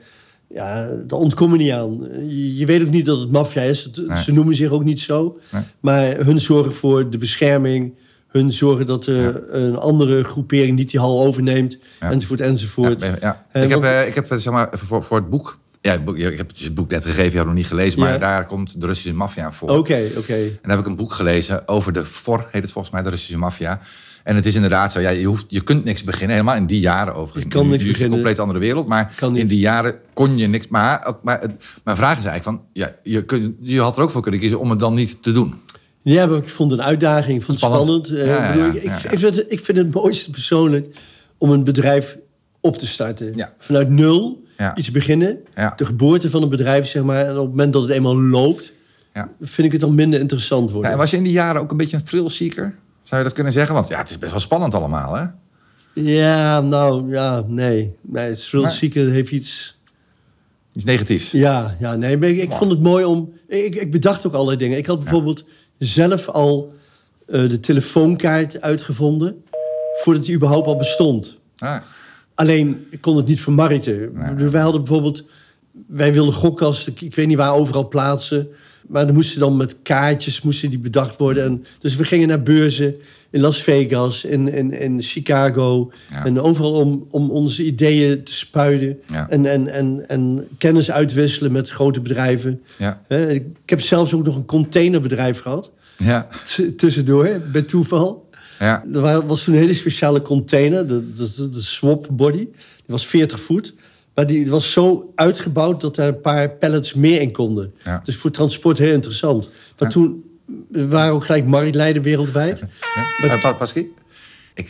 [0.50, 2.08] ja, daar ontkomen niet aan.
[2.28, 3.84] Je, je weet ook niet dat het maffia is.
[3.84, 4.22] Het- Nee.
[4.22, 5.40] Ze noemen zich ook niet zo.
[5.52, 5.62] Nee.
[5.80, 7.94] Maar hun zorgen voor de bescherming.
[8.28, 11.78] Hun zorgen dat er een andere groepering niet die hal overneemt.
[12.00, 12.12] Ja.
[12.12, 13.02] Enzovoort, enzovoort.
[13.02, 13.46] ja.
[13.52, 15.60] Eh, ik heb, want- eh, ik heb zeg maar, voor, voor het boek.
[15.84, 18.00] Ja, het boek- ik heb het boek net gegeven, je had het nog niet gelezen,
[18.00, 18.18] maar Ja.
[18.18, 19.70] daar komt de Russische maffia voor.
[19.70, 20.34] Oké, oké.
[20.34, 23.10] En dan heb ik een boek gelezen over de FOR, heet het volgens mij, de
[23.10, 23.80] Russische maffia.
[24.24, 26.80] En het is inderdaad zo, ja, je, hoeft, je kunt niks beginnen, helemaal in die
[26.80, 27.44] jaren overigens.
[27.44, 29.96] Je kan Nu- niks nu is het een compleet andere wereld, maar in die jaren
[30.14, 30.68] kon je niks.
[30.68, 31.52] Maar, maar het-
[31.84, 34.60] mijn vraag is eigenlijk van, ja, je, kun, je had er ook voor kunnen kiezen
[34.60, 35.54] om het dan niet te doen.
[36.02, 37.38] Ja, maar ik vond het een uitdaging.
[37.40, 38.06] Ik vond het Spannend.
[38.06, 38.28] spannend.
[38.28, 38.72] Ja, ja,
[39.12, 40.96] ik vind, het- ik vind het mooiste persoonlijk
[41.38, 42.18] om een bedrijf
[42.62, 43.50] op te starten.
[43.60, 44.76] Vanuit nul Ja.
[44.76, 45.38] iets beginnen.
[45.56, 45.74] Ja.
[45.76, 47.26] De geboorte van een bedrijf, zeg maar.
[47.26, 48.74] En op het moment dat het eenmaal loopt,
[49.14, 49.30] Ja.
[49.42, 50.92] vind ik het dan minder interessant worden.
[50.92, 52.76] En was je in die jaren ook een beetje een thrillseeker?
[53.02, 53.76] Zou je dat kunnen zeggen?
[53.76, 55.26] Want ja, het is best wel spannend allemaal, hè?
[55.94, 57.96] Ja, nou, ja, nee.
[58.02, 59.78] nee thrillseeker heeft iets...
[60.74, 61.32] Iets negatiefs.
[61.32, 63.34] Ja, ja nee, maar ik, ik vond het mooi om...
[63.48, 64.78] Ik, ik bedacht ook allerlei dingen.
[64.78, 65.44] Ik had bijvoorbeeld
[65.78, 66.74] zelf al
[67.28, 69.44] eh, de telefoonkaart uitgevonden...
[70.02, 71.40] voordat die überhaupt al bestond.
[71.58, 71.82] Ah,
[72.36, 74.10] Alleen, ik kon het niet vermarkten.
[74.38, 74.50] Nee.
[74.50, 75.24] Wij hadden bijvoorbeeld...
[75.88, 78.48] Wij wilden gokkasten, ik- weet niet waar, overal plaatsen.
[78.88, 81.44] Maar dan moesten dan met kaartjes moesten die bedacht worden.
[81.44, 82.96] En, dus we gingen naar beurzen
[83.30, 85.92] in Las Vegas, in, in, in Chicago.
[86.12, 86.26] Ja.
[86.26, 89.00] En overal om, om onze ideeën te spuiden.
[89.12, 89.30] Ja.
[89.30, 92.62] En, en, en, en kennis uitwisselen met grote bedrijven.
[92.78, 93.02] ja.
[93.30, 95.72] Ik heb zelfs ook nog een containerbedrijf gehad.
[95.98, 96.28] Ja.
[96.78, 98.23] Tussendoor, bij toeval.
[98.64, 98.84] Ja.
[98.94, 102.38] Er wa- was toen een hele speciale container, de, de, de swap body.
[102.38, 102.52] Die
[102.86, 103.74] was 40 voet.
[104.16, 107.74] Maar die was zo uitgebouwd dat er een paar pallets meer in konden.
[107.84, 108.02] Ja.
[108.04, 109.50] Dus voor transport heel interessant.
[109.80, 110.24] Maar toen
[110.70, 112.64] waren ook gelijk marktleider wereldwijd.
[113.22, 113.38] Ja.
[113.42, 113.86] Pa- Pasky?
[114.56, 114.70] Ik,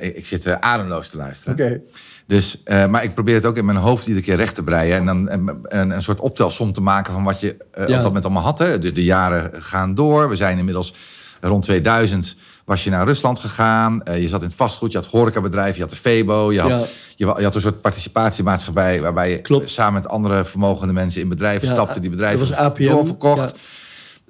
[0.00, 1.54] ik, ik zit eh, ademloos te luisteren.
[1.54, 1.80] Oké.
[2.26, 4.96] Dus, eh, maar ik probeer het ook in mijn hoofd iedere keer recht te breien.
[4.96, 8.02] En dan een, een, een soort optelsom te maken van wat je eh, op dat
[8.02, 8.58] moment allemaal had.
[8.58, 8.78] Hè.
[8.78, 10.28] Dus de jaren gaan door.
[10.28, 10.94] We zijn inmiddels
[11.40, 12.36] rond 2000
[12.68, 14.02] was je naar Rusland gegaan.
[14.02, 16.52] Eh, je zat in het vastgoed, je had horecabedrijf, je had de Febo.
[16.52, 16.70] Je had,
[17.16, 17.34] Ja.
[17.38, 19.00] je, had een soort participatiemaatschappij...
[19.00, 19.70] waarbij je Klopt.
[19.70, 22.00] samen met andere vermogende mensen in bedrijven Ja, stapte.
[22.00, 23.58] Die bedrijven doorverkocht.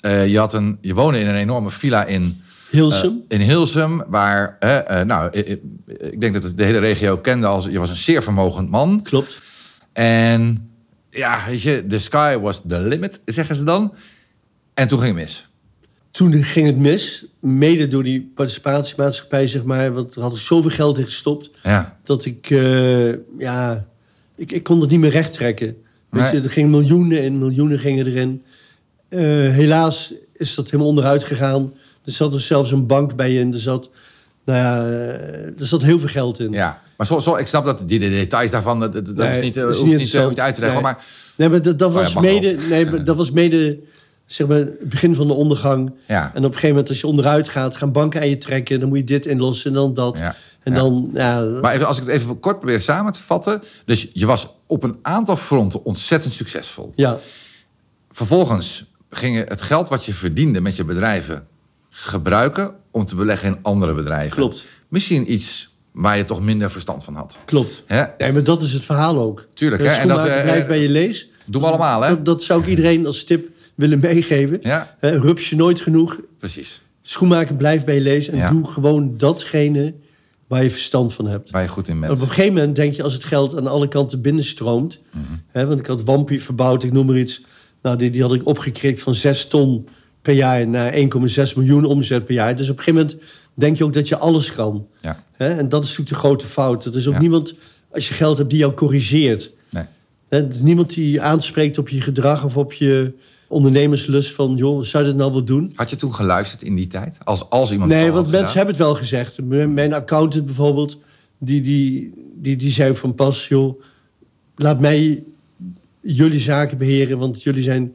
[0.00, 2.42] Eh, je, had een, je woonde in een enorme villa in...
[2.70, 3.24] Hilsum.
[3.28, 5.30] Eh, in Hilsum, waar, eh, eh, nou,
[6.10, 9.02] ik denk dat het de hele regio kende als je was een zeer vermogend man.
[9.02, 9.38] Klopt.
[9.92, 10.70] En
[11.10, 13.94] ja, weet je, the sky was the limit, zeggen ze dan.
[14.74, 15.47] En toen ging het mis.
[16.10, 17.24] Toen ging het mis.
[17.40, 19.92] Mede door die participatiemaatschappij, zeg maar.
[19.92, 21.50] Want er had ik zoveel geld in gestopt.
[21.62, 23.86] Ja, dat ik, eh, ja,
[24.36, 25.66] ik, ik kon het niet meer recht trekken.
[26.10, 26.32] Weet Nee.
[26.34, 28.42] je, er gingen miljoenen en miljoenen gingen erin.
[29.08, 31.72] Eh, helaas is dat helemaal onderuit gegaan.
[32.04, 33.52] Er zat er zelfs een bank bij in.
[33.52, 33.90] Er zat,
[34.44, 36.52] nou ja, eh, er zat heel veel geld in.
[36.52, 36.80] ja.
[36.96, 39.84] Maar zo, zo, ik snap dat die de details daarvan, dat, dat, Nee, niet, hoeft
[39.84, 40.82] niet niet uit te leggen.
[40.82, 40.92] Nee.
[40.92, 41.04] Maar
[41.36, 43.78] Nee, maar dat, dat Oh was mede, nee, maar dat was mede,
[44.28, 45.92] zeg maar, het begin van de ondergang.
[46.06, 48.80] ja, En op een gegeven moment, als je onderuit gaat, gaan banken aan je trekken.
[48.80, 50.18] Dan moet je dit inlossen en dan dat.
[50.18, 50.34] ja.
[50.62, 50.78] En ja.
[50.80, 53.62] dan, ja, Maar even, als ik het even kort probeer samen te vatten.
[53.84, 56.92] Dus je was op een aantal fronten ontzettend succesvol.
[56.96, 57.18] ja,
[58.10, 61.46] Vervolgens ging je het geld wat je verdiende met je bedrijven
[61.90, 64.36] gebruiken om te beleggen in andere bedrijven.
[64.36, 67.38] klopt, Misschien iets waar je toch minder verstand van had.
[67.44, 67.82] klopt.
[67.86, 68.04] Hè?
[68.18, 69.46] Nee, maar dat is het verhaal ook.
[69.54, 69.88] Tuurlijk, hè?
[69.88, 71.28] En dat, eh, blijft bij je lees.
[71.46, 72.08] Doen we allemaal, hè?
[72.08, 74.58] Dat, dat zou ik iedereen als tip willen meegeven.
[74.62, 76.20] Ja, Hè, rups je nooit genoeg.
[76.38, 76.80] precies.
[77.02, 78.28] Schoenmaker blijft bij je lees.
[78.28, 78.50] En Ja.
[78.50, 79.94] doe gewoon datgene
[80.46, 81.50] waar je verstand van hebt.
[81.50, 82.20] Waar je goed in En op bent.
[82.20, 84.98] een gegeven moment denk je als het geld aan alle kanten binnenstroomt.
[85.12, 85.22] Mhm.
[85.46, 87.40] hè, want ik had Wampie verbouwd, ik noem maar iets.
[87.82, 89.88] Nou, die, die had ik opgekrikt van 6 ton
[90.22, 92.56] per jaar naar 1,6 miljoen omzet per jaar.
[92.56, 94.86] Dus op een gegeven moment denk je ook dat je alles kan.
[95.00, 95.24] Ja.
[95.32, 95.48] Hè?
[95.48, 96.84] En dat is natuurlijk de grote fout.
[96.84, 97.20] Er is ook Ja.
[97.20, 97.54] niemand,
[97.90, 99.50] als je geld hebt, die jou corrigeert.
[99.70, 99.84] Nee.
[100.28, 103.12] Hè, Er is niemand die je aanspreekt op je gedrag of op je
[103.48, 104.56] ondernemerslust van...
[104.56, 105.72] joh, zou je dat nou wel doen?
[105.74, 107.18] Had je toen geluisterd in die tijd?
[107.24, 108.56] Als, als iemand Nee, want mensen gedaan?
[108.56, 109.42] hebben het wel gezegd.
[109.74, 110.98] Mijn accountant bijvoorbeeld,
[111.38, 113.82] die, die, die, die zei van pas, joh,
[114.56, 115.24] laat mij
[116.00, 117.94] jullie zaken beheren, want jullie zijn,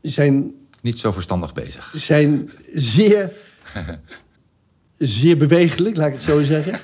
[0.00, 1.92] zijn, Niet zo verstandig bezig.
[1.96, 3.32] zijn zeer,
[4.98, 6.78] zeer bewegelijk, laat ik het zo zeggen.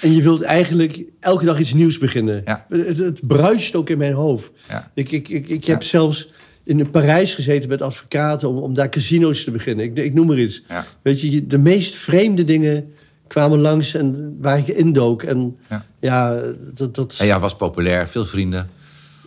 [0.00, 2.42] En je wilt eigenlijk elke dag iets nieuws beginnen.
[2.44, 2.66] Ja.
[2.68, 4.50] Het, het bruist ook in mijn hoofd.
[4.68, 4.90] Ja.
[4.94, 5.88] Ik, ik, ik, ik heb Ja.
[5.88, 6.32] zelfs
[6.64, 9.84] in Parijs gezeten met advocaten om, om daar casino's te beginnen.
[9.84, 10.62] Ik, ik noem maar iets.
[10.68, 10.84] Ja.
[11.02, 12.92] Weet je, je- de meest vreemde dingen
[13.26, 15.22] kwamen langs en waar ik indook.
[15.22, 15.84] En Ja.
[16.00, 16.40] ja,
[16.74, 18.68] dat, dat En ja, was populair, veel vrienden.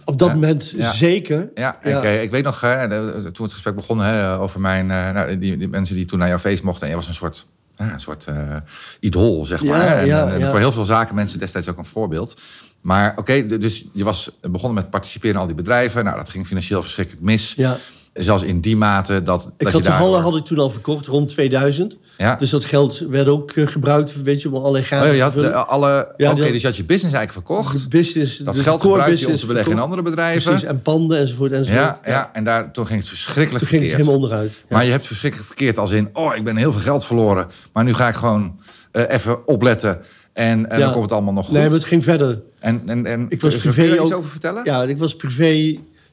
[0.05, 0.33] op dat Ja.
[0.33, 0.91] moment Ja.
[0.93, 1.49] zeker.
[1.55, 1.97] Ja, Ja.
[1.97, 5.11] Ik, eh, ik weet nog, hè, de- toen het gesprek begon hè, over mijn, eh,
[5.11, 6.81] nou, die, die mensen die toen naar jouw feest mochten.
[6.81, 7.47] En jij was een soort,
[7.77, 8.55] ja, een soort eh,
[8.99, 9.97] idool, zeg maar.
[9.97, 10.49] En.
[10.49, 12.39] Voor heel veel zaken mensen destijds ook een voorbeeld.
[12.87, 16.03] Maar oké, dus je was begonnen met participeren in al die bedrijven.
[16.03, 17.53] Nou, dat ging financieel verschrikkelijk mis.
[17.57, 17.77] Ja.
[18.13, 21.05] Zelfs in die mate dat, Ik dat had de hallen had ik toen al verkocht,
[21.05, 21.97] rond 2000.
[22.17, 22.35] Ja.
[22.35, 25.21] Dus dat geld werd ook eh, gebruikt weet je, om allerlei Oh, gaten ja, je
[25.21, 25.67] had de, vullen.
[25.67, 27.81] alle, Ja, oké, dus je had je business eigenlijk verkocht.
[27.81, 30.41] De business, Dat de geld core gebruikte je om te beleggen in andere bedrijven.
[30.51, 31.81] Precies, en panden enzovoort enzovoort.
[31.83, 34.09] Ja, ja, en daar, toen ging het verschrikkelijk Toen ging het verkeerd.
[34.15, 34.51] helemaal onderuit.
[34.69, 34.75] Ja.
[34.75, 36.09] Maar je hebt verschrikkelijk verkeerd als in...
[36.13, 37.47] oh, ik ben heel veel geld verloren.
[37.73, 38.59] Maar nu ga ik gewoon
[38.91, 39.99] eh, even opletten.
[40.33, 40.83] En, en Ja.
[40.83, 41.53] dan komt het allemaal nog goed.
[41.53, 42.41] Nee, maar het ging verder.
[42.67, 44.61] En, en, en, Ik was kun privé je daar iets ook- over vertellen?
[44.65, 45.49] Ja, ik was privé...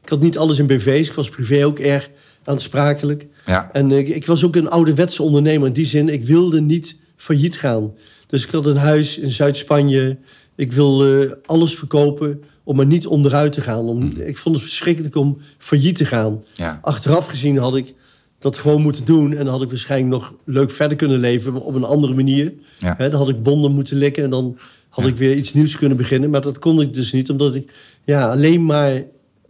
[0.02, 1.08] Ik had niet alles in BV's.
[1.08, 2.10] Ik was privé ook erg
[2.44, 3.26] aansprakelijk.
[3.46, 3.70] Ja.
[3.72, 5.66] En ik, ik was ook een ouderwetse ondernemer.
[5.66, 7.92] In die zin, ik wilde niet failliet gaan.
[8.26, 10.16] Dus ik had een huis in Zuid-Spanje.
[10.54, 13.84] Ik wilde alles verkopen om er niet onderuit te gaan.
[13.88, 16.44] Om, Ik vond het verschrikkelijk om failliet te gaan.
[16.54, 16.78] Ja.
[16.82, 17.94] Achteraf gezien had ik
[18.38, 19.30] dat gewoon moeten doen.
[19.36, 22.52] En dan had ik waarschijnlijk nog leuk verder kunnen leven op een andere manier.
[22.78, 22.94] Ja.
[22.94, 24.58] Dan had ik wonden moeten likken en dan
[24.94, 26.30] had ik weer iets nieuws kunnen beginnen.
[26.30, 27.72] Maar dat kon ik dus niet, omdat ik
[28.04, 29.02] ja, alleen maar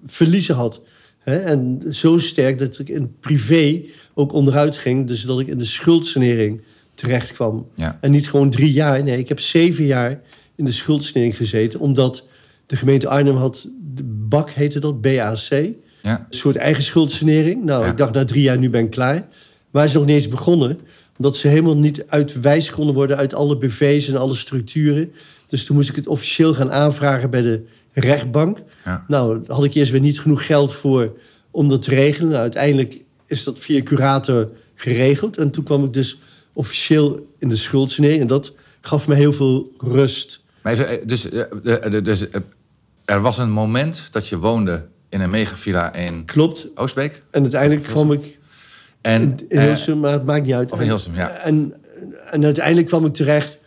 [0.06, 0.80] verliezen had.
[1.18, 3.82] Hè, en zo sterk dat ik in privé
[4.14, 5.06] ook onderuit ging.
[5.06, 6.62] Dus dat ik in de schuldsanering
[6.94, 7.66] terecht kwam.
[7.74, 7.98] Ja.
[8.00, 9.02] En niet gewoon drie jaar.
[9.02, 10.20] Nee, ik heb zeven jaar
[10.56, 11.80] in de schuldsanering gezeten.
[11.80, 12.24] Omdat
[12.66, 15.48] de gemeente Arnhem had, de BAC heette dat, BAC.
[15.50, 15.74] Ja.
[16.02, 17.64] Een soort eigen schuldsanering.
[17.64, 19.28] Nou, ik dacht na drie jaar, nu ben ik klaar.
[19.70, 20.78] Maar ze nog niet eens begonnen.
[21.16, 25.12] Omdat ze helemaal niet uitwijs konden worden uit alle BV's en alle structuren.
[25.46, 28.58] Dus toen moest ik het officieel gaan aanvragen bij de rechtbank.
[28.84, 29.04] Ja.
[29.08, 31.12] Nou, daar had ik eerst weer niet genoeg geld voor
[31.50, 32.28] om dat te regelen.
[32.28, 35.36] Nou, uiteindelijk is dat via curator geregeld.
[35.36, 36.18] En toen kwam ik dus
[36.52, 38.20] officieel in de schuldsanering.
[38.20, 40.40] En dat gaf me heel veel rust.
[40.62, 42.26] Maar even, eh, dus, eh, eh, dus
[43.04, 46.66] er was een moment dat je woonde in een megavilla in Klopt.
[46.74, 47.22] Oostbeek.
[47.30, 48.38] En uiteindelijk kwam ik
[49.12, 50.72] En, in eh, Hilsum, maar het maakt niet uit.
[50.72, 51.28] of in Hilsum, ja.
[51.28, 51.74] En,
[52.30, 53.58] en uiteindelijk kwam ik terecht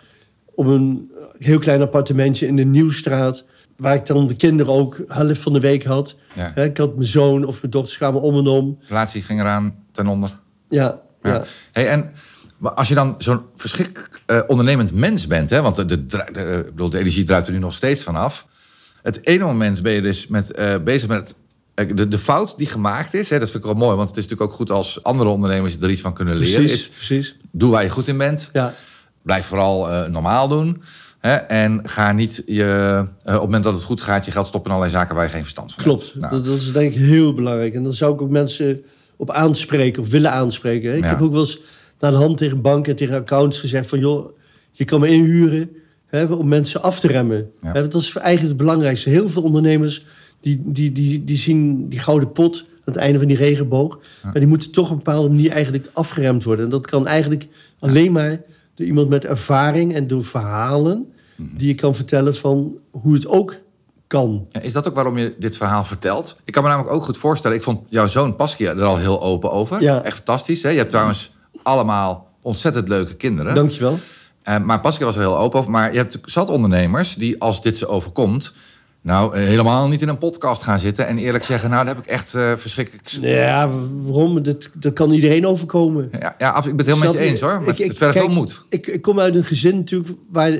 [0.56, 3.44] op een heel klein appartementje in de Nieuwstraat...
[3.78, 6.16] waar ik dan de kinderen ook helft van de week had.
[6.34, 6.56] Ja.
[6.56, 8.78] Ik had mijn zoon of mijn dochter kwamen om en om.
[8.88, 10.40] relatie ging eraan ten onder.
[10.70, 11.34] Ja, ja.
[11.34, 11.44] Ja.
[11.72, 12.12] Hey, en
[12.58, 16.26] maar als je dan zo'n verschrikkelijk eh, ondernemend mens bent, hè, want de, de, de,
[16.32, 18.48] de- bedoel, de energie druipt er nu nog steeds vanaf.
[19.02, 21.38] Het ene moment ben je dus met, eh, bezig met eh,
[21.96, 23.30] de, de fout die gemaakt is.
[23.30, 25.78] Hè, dat vind ik wel mooi, want het is natuurlijk ook goed als andere ondernemers
[25.82, 26.62] er iets van kunnen leren.
[26.64, 27.38] precies, Is, precies.
[27.52, 28.50] doe waar je goed in bent.
[28.54, 28.74] Ja,
[29.22, 30.82] Blijf vooral eh, normaal doen.
[31.20, 34.48] Hè, en ga niet je, eh, op het moment dat het goed gaat, je geld
[34.48, 36.02] stoppen in allerlei zaken waar je geen verstand van klopt.
[36.04, 36.16] hebt.
[36.20, 37.74] Nou, Dat, dat is denk ik heel belangrijk.
[37.74, 38.82] En dan zou ik ook mensen
[39.16, 40.90] op aanspreken of willen aanspreken.
[40.90, 40.96] hè.
[40.98, 41.10] Ik Ja.
[41.10, 41.60] heb ook wel eens
[42.00, 44.00] naar de hand tegen banken en tegen accounts gezegd van...
[44.00, 44.38] joh,
[44.72, 45.70] je kan me inhuren
[46.08, 47.50] hè, om mensen af te remmen.
[47.62, 47.72] Ja.
[47.72, 49.10] Hè, dat is eigenlijk het belangrijkste.
[49.10, 50.06] Heel veel ondernemers
[50.42, 54.00] die, die, die, die zien die gouden pot aan het einde van die regenboog.
[54.24, 56.66] Maar die moeten toch op een bepaalde manier eigenlijk afgeremd worden.
[56.66, 57.48] En dat kan eigenlijk
[57.80, 58.42] alleen maar
[58.76, 61.12] door iemand met ervaring en door verhalen...
[61.36, 61.58] Mhm.
[61.58, 63.56] die je kan vertellen van hoe het ook
[64.08, 64.46] kan.
[64.50, 66.40] Ja, is dat ook waarom je dit verhaal vertelt?
[66.46, 67.58] Ik kan me namelijk ook goed voorstellen.
[67.58, 69.82] Ik vond jouw zoon Paskia er al heel open over.
[69.82, 70.04] Ja.
[70.04, 70.64] Echt fantastisch.
[70.64, 70.70] Hè?
[70.70, 71.32] Je hebt trouwens
[71.64, 73.56] allemaal ontzettend leuke kinderen.
[73.56, 73.98] Dankjewel.
[74.42, 75.72] Eh, maar Pascal was er heel open over.
[75.72, 78.54] Maar je hebt zat ondernemers die, als dit ze overkomt...
[79.02, 81.08] nou, eh, helemaal niet in een podcast gaan zitten...
[81.08, 83.08] en eerlijk zeggen, nou, daar heb ik echt eh, verschrikkelijk...
[83.08, 83.70] Ja,
[84.02, 84.44] waarom?
[84.44, 86.10] Dat, dat kan iedereen overkomen.
[86.20, 86.80] Ja, ja, absoluut.
[86.80, 87.60] ik ben het heel met je eens, hoor.
[87.62, 88.62] Maar Ik- ik- het vergt wel moed.
[88.70, 90.60] Ik, ik kom uit een gezin natuurlijk waar...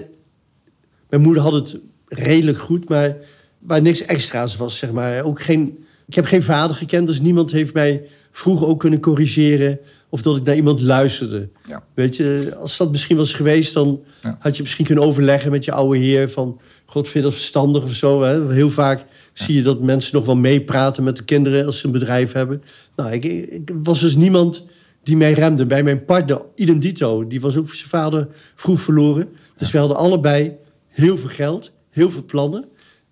[1.10, 3.16] Mijn moeder had het redelijk goed, maar
[3.60, 5.24] waar niks extra's was, zeg maar.
[5.24, 9.80] Ook geen, ik heb geen vader gekend, dus niemand heeft mij vroeger ook kunnen corrigeren...
[10.10, 11.50] of dat ik naar iemand luisterde.
[11.68, 11.84] Ja.
[11.94, 14.38] Weet je, als dat misschien was geweest, dan Ja.
[14.40, 16.30] had je misschien kunnen overleggen met je oude heer...
[16.30, 18.22] van, god, vind je dat verstandig of zo?
[18.22, 18.52] Hè?
[18.54, 21.66] Heel vaak zie je dat mensen nog wel meepraten met de kinderen...
[21.66, 22.64] als ze een bedrijf hebben.
[22.96, 24.66] Nou, ik, ik was dus niemand
[25.04, 25.68] die mij remden.
[25.68, 29.30] Bij mijn partner, idem dito, die was ook zijn vader vroeg verloren.
[29.58, 30.56] Dus we hadden allebei
[30.88, 32.66] heel veel geld, heel veel plannen.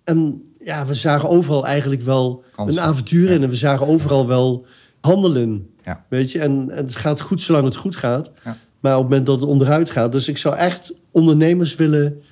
[0.04, 2.82] En ja, we zagen overal eigenlijk wel Kansen.
[2.82, 3.42] een avontuur in.
[3.42, 4.66] En we zagen overal wel
[5.00, 5.70] handelen.
[5.84, 6.04] Ja.
[6.08, 8.30] Weet je, en, en het gaat goed zolang het goed gaat.
[8.44, 8.56] Ja.
[8.80, 10.12] Maar op het moment dat het onderuit gaat.
[10.12, 12.22] Dus ik zou echt ondernemers willen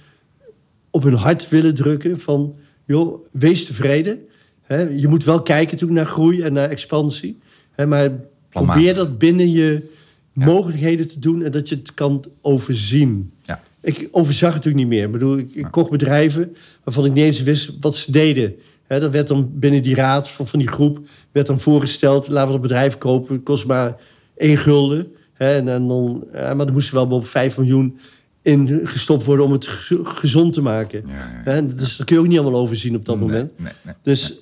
[0.95, 4.19] op hun hart willen drukken van, joh, wees tevreden.
[4.97, 7.39] Je moet wel kijken natuurlijk naar groei en naar expansie.
[7.71, 8.11] Hè, maar
[8.49, 8.83] Planmatig.
[8.83, 9.91] probeer dat binnen je
[10.33, 13.33] mogelijkheden te doen en dat je het kan overzien.
[13.43, 13.63] Ja.
[13.81, 15.05] Ik overzag het natuurlijk niet meer.
[15.07, 18.55] Ik bedoel, ik, ik kocht bedrijven waarvan ik niet eens wist wat ze deden.
[18.87, 21.01] Hè, dat werd dan binnen die raad van, van die groep
[21.33, 23.97] werd dan voorgesteld, laten we dat bedrijf kopen, kost maar
[24.37, 25.13] één gulden.
[25.35, 27.99] En, en dan, ja, maar er moest wel op 5 miljoen
[28.45, 31.05] in gestopt worden om het ge- gezond te maken.
[31.45, 33.59] Ja, dus dat kun je ook niet allemaal overzien op dat Nee, moment.
[33.59, 33.95] nee, nee.
[34.03, 34.39] Dus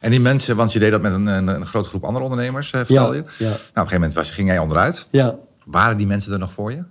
[0.00, 2.70] En die mensen, want je deed dat met een, een, een grote groep andere ondernemers,
[2.72, 3.24] eh, vertel Ja, je.
[3.38, 3.44] ja.
[3.44, 5.06] Nou, op een gegeven moment was, ging jij onderuit.
[5.10, 5.36] ja.
[5.64, 6.82] Waren die mensen er nog voor je?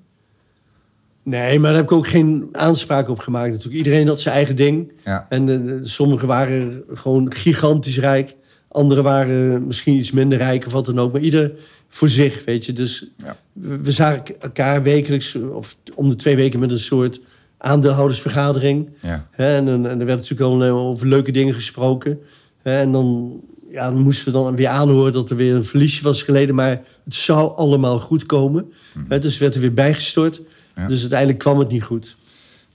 [1.23, 3.75] Nee, maar daar heb ik ook geen aanspraak op gemaakt natuurlijk.
[3.77, 4.91] Iedereen had zijn eigen ding.
[5.03, 5.25] Ja.
[5.29, 8.35] En eh, sommigen waren gewoon gigantisch rijk.
[8.67, 11.11] Anderen waren misschien iets minder rijk of wat dan ook.
[11.11, 11.51] Maar ieder
[11.89, 12.73] voor zich, weet je.
[12.73, 13.37] Dus Ja.
[13.53, 17.19] we zagen elkaar wekelijks of om de twee weken met een soort
[17.57, 18.89] aandeelhoudersvergadering.
[19.01, 19.27] Ja.
[19.31, 22.19] En, en er werd natuurlijk al eh, over leuke dingen gesproken.
[22.61, 23.39] En dan,
[23.71, 26.55] ja, dan moesten we dan weer aanhoren dat er weer een verliesje was geleden.
[26.55, 28.73] Maar het zou allemaal goed komen.
[29.07, 30.41] Hè, dus werd er weer bijgestort.
[30.75, 30.87] Ja.
[30.87, 32.15] Dus uiteindelijk kwam het niet goed.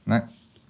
[0.02, 0.20] Nee.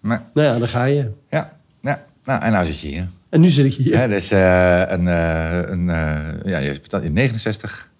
[0.01, 0.19] nee.
[0.35, 1.11] Nou ja, dan ga je.
[1.31, 1.59] Ja.
[1.81, 2.07] ja.
[2.25, 3.09] Nou, en nou zit je hier.
[3.29, 3.93] En nu zit ik hier.
[3.93, 7.91] Ja, dus een, eh, een eh, ja, je vertelt in 69,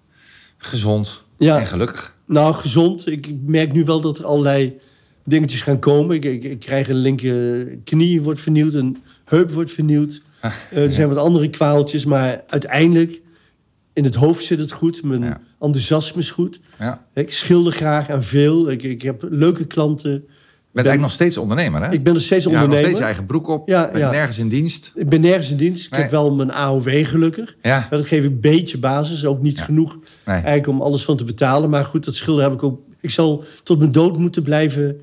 [0.57, 1.59] gezond Ja.
[1.59, 2.13] en gelukkig.
[2.25, 3.07] Nou, gezond.
[3.11, 4.77] Ik merk nu wel dat er allerlei
[5.23, 6.15] dingetjes gaan komen.
[6.15, 10.21] Ik, ik, ik krijg een linker knie wordt vernieuwd, een heup wordt vernieuwd.
[10.41, 13.21] Ah, Eh, er zijn wat andere kwaaltjes, maar uiteindelijk
[13.93, 15.03] in het hoofd zit het goed.
[15.03, 15.41] Mijn Ja.
[15.59, 16.59] enthousiasme is goed.
[16.79, 17.05] Ja.
[17.13, 18.71] Ik schilder graag aan veel.
[18.71, 20.27] Ik, ik heb leuke klanten.
[20.75, 21.91] Je bent eigenlijk nog steeds ondernemer, hè?
[21.93, 22.89] Ik ben nog steeds Je houdt nog ondernemer.
[22.89, 23.67] steeds eigen broek op.
[23.67, 24.11] Ja, bent ja.
[24.11, 24.91] nergens in dienst.
[24.95, 25.85] Ik ben nergens in dienst.
[25.85, 26.01] Ik Nee.
[26.01, 27.55] heb wel mijn AOW gelukkig.
[27.61, 27.87] Ja.
[27.89, 29.25] Dat geef ik een beetje basis.
[29.25, 29.63] Ook niet Ja.
[29.63, 29.93] genoeg
[30.25, 30.35] Nee.
[30.35, 31.69] eigenlijk om alles van te betalen.
[31.69, 32.79] Maar goed, dat schilder heb ik ook...
[33.01, 35.01] Ik zal tot mijn dood moeten blijven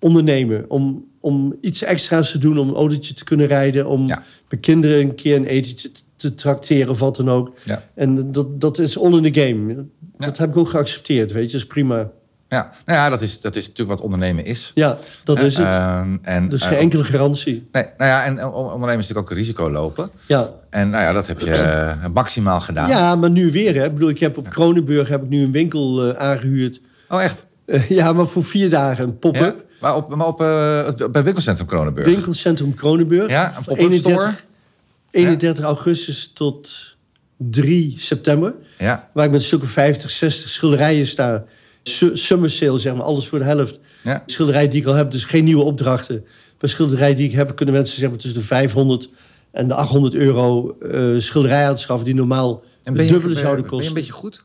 [0.00, 0.64] ondernemen.
[0.68, 2.58] Om, om iets extra's te doen.
[2.58, 3.86] Om een autootje te kunnen rijden.
[3.86, 4.22] Om Ja.
[4.48, 7.52] mijn kinderen een keer een etentje te, te trakteren of wat dan ook.
[7.64, 7.82] Ja.
[7.94, 9.74] En dat, dat is all in the game.
[9.74, 9.84] Dat,
[10.18, 10.26] Ja.
[10.26, 11.52] dat heb ik ook geaccepteerd, weet je.
[11.52, 12.10] Dat is prima.
[12.54, 14.70] Ja, nou ja, dat is, dat is natuurlijk wat ondernemen is.
[14.74, 15.66] Ja, dat is het.
[15.66, 17.68] Ehm, en, dus eh, geen enkele garantie.
[17.72, 20.10] Nee, nou ja, en on- ondernemen is natuurlijk ook een risico lopen.
[20.26, 20.50] Ja.
[20.70, 22.88] En nou ja, dat heb je eh, maximaal gedaan.
[22.88, 23.74] ja, maar nu weer.
[23.74, 23.84] Hè.
[23.84, 26.80] Ik bedoel, ik heb op Kronenburg heb ik nu een winkel eh, aangehuurd.
[27.08, 27.44] Oh, echt?
[27.66, 29.40] Eh, ja, maar voor vier dagen een pop-up.
[29.42, 29.54] Ja?
[29.80, 32.06] Maar op, maar op eh, bij winkelcentrum Kronenburg?
[32.06, 33.30] Winkelcentrum Kronenburg.
[33.30, 34.34] Ja, een pop-up 31 store?
[35.10, 36.70] 31 augustus tot
[37.36, 38.54] 3 september.
[38.78, 41.44] Ja, Waar ik met een stuk of 50, 60 schilderijen sta.
[41.84, 43.78] Su- Summer sale, zeg maar, alles voor de helft.
[44.02, 44.22] ja.
[44.26, 46.24] Schilderijen die ik al heb, dus geen nieuwe opdrachten.
[46.58, 49.08] Bij schilderijen die ik heb, kunnen mensen zeg maar, tussen de 500
[49.50, 52.04] en de 800 euro eh schilderij aanschaffen...
[52.04, 53.88] die normaal En het ben je, dubbele zouden ben je kosten.
[53.88, 54.44] een beetje goed?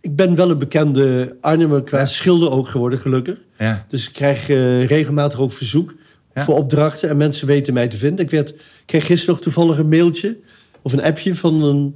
[0.00, 2.06] Ik ben wel een bekende Arnhemmer qua Ja.
[2.06, 3.38] schilder ook geworden, gelukkig.
[3.58, 3.86] Ja.
[3.88, 5.94] Dus ik krijg eh, regelmatig ook verzoek
[6.34, 6.44] Ja.
[6.44, 7.08] voor opdrachten.
[7.08, 8.24] En mensen weten mij te vinden.
[8.24, 8.54] Ik werd,
[8.86, 10.36] kreeg gisteren nog toevallig een mailtje
[10.82, 11.94] of een appje van een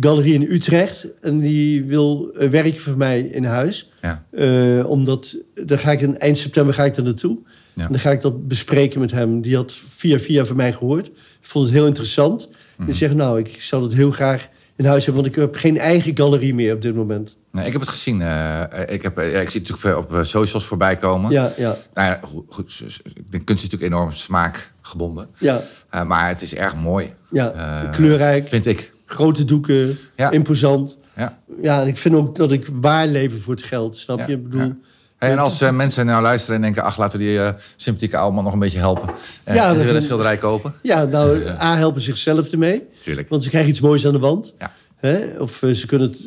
[0.00, 1.06] galerie in Utrecht.
[1.20, 3.90] En die wil een werkje voor mij in huis.
[4.02, 4.24] Ja.
[4.30, 7.38] Eh, omdat, daar ga ik in, eind september ga ik er naartoe.
[7.74, 7.82] Ja.
[7.84, 9.40] En dan ga ik dat bespreken met hem.
[9.40, 11.06] Die had via via van mij gehoord.
[11.06, 11.12] Ik
[11.52, 12.48] vond het heel interessant.
[12.76, 12.86] Mhm.
[12.86, 15.22] Die zegt, nou, ik zou dat heel graag in huis hebben.
[15.22, 17.36] Want ik heb geen eigen galerie meer op dit moment.
[17.52, 18.22] Nee, ik heb het gezien.
[18.22, 21.30] eh, ik, heb, eh, ja, ik zie het natuurlijk veel op eh, socials voorbij komen.
[21.30, 22.82] Ja, ja, Nou ja, goed,
[23.30, 25.28] denk kunst is natuurlijk enorm smaakgebonden.
[25.38, 25.60] ja.
[25.90, 27.12] Eh, maar het is erg mooi.
[27.30, 28.48] Ja, Eh, kleurrijk.
[28.48, 28.92] Vind ik.
[29.06, 30.30] Grote doeken, Ja.
[30.30, 30.96] imposant.
[31.16, 31.38] Ja.
[31.62, 33.96] Ja, en ik vind ook dat ik waar leven voor het geld.
[33.96, 34.32] Snap Ja, je?
[34.32, 34.76] Ik bedoel, ja.
[35.18, 36.82] Hey, en als eh, mensen nou luisteren en denken...
[36.82, 39.08] ach, laten we die eh, sympathieke oude man nog een beetje helpen.
[39.46, 40.72] Ja, Uh, en ze willen een schilderij kopen.
[40.82, 42.82] ja, nou, A, helpen zichzelf ermee.
[43.02, 43.28] Tuurlijk.
[43.28, 44.54] Want ze krijgen iets moois aan de wand.
[44.58, 44.72] Ja.
[44.96, 45.38] Hè?
[45.38, 46.20] Of eh, ze kunnen het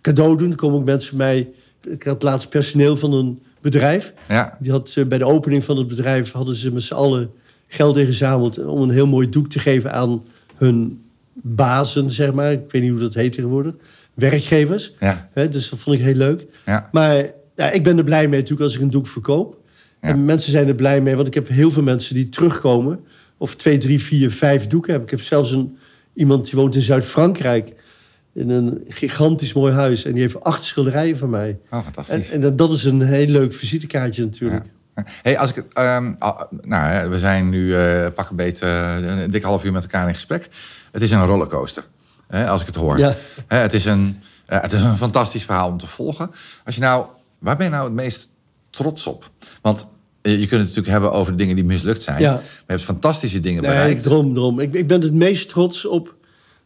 [0.00, 0.50] cadeau doen.
[0.50, 1.48] Er komen ook mensen bij mij...
[1.92, 4.12] Ik had laatst personeel van een bedrijf.
[4.28, 6.32] Ja, Die had eh, bij de opening van het bedrijf...
[6.32, 7.30] hadden ze met z'n allen
[7.68, 8.64] geld ingezameld...
[8.64, 10.22] om een heel mooi doek te geven aan
[10.56, 11.04] hun
[11.42, 12.52] bazen, zeg maar.
[12.52, 13.74] Ik weet niet hoe dat heet tegenwoordig.
[14.14, 14.94] Werkgevers.
[15.00, 15.48] ja, Hè?
[15.48, 16.46] Dus dat vond ik heel leuk.
[16.66, 16.88] ja.
[16.92, 17.14] Maar
[17.56, 19.58] ja, ik ben er blij mee natuurlijk als ik een doek verkoop.
[20.00, 20.08] Ja.
[20.08, 23.00] En mensen zijn er blij mee, want ik heb heel veel mensen die terugkomen.
[23.38, 25.02] Of twee, drie, vier, vijf doeken heb.
[25.02, 25.76] Ik heb zelfs een,
[26.14, 27.72] iemand die woont in Zuid-Frankrijk.
[28.34, 30.04] In een gigantisch mooi huis.
[30.04, 31.58] En die heeft acht schilderijen van mij.
[31.70, 32.30] Oh, En, fantastisch.
[32.30, 34.64] en dat- dat is een heel leuk visitekaartje natuurlijk.
[34.64, 35.04] Ja.
[35.22, 39.42] Hey, als ik, ah, nou, we zijn nu eh pak een beetje eh, een dik
[39.42, 40.48] half uur met elkaar in gesprek.
[40.96, 41.84] Het is een rollercoaster,
[42.28, 42.98] hè, als ik het hoor.
[42.98, 43.14] Ja.
[43.46, 46.30] Hè, het is een, Eh, het is een fantastisch verhaal om te volgen.
[46.64, 47.06] Als je nou,
[47.38, 48.28] waar ben je nou het meest
[48.70, 49.30] trots op?
[49.62, 49.86] Want
[50.22, 52.20] eh, je kunt het natuurlijk hebben over de dingen die mislukt zijn.
[52.20, 52.32] Ja.
[52.32, 53.96] Maar je hebt fantastische dingen Nee, bereikt.
[53.96, 54.60] ik droom, droom.
[54.60, 56.14] Ik, ik ben het meest trots op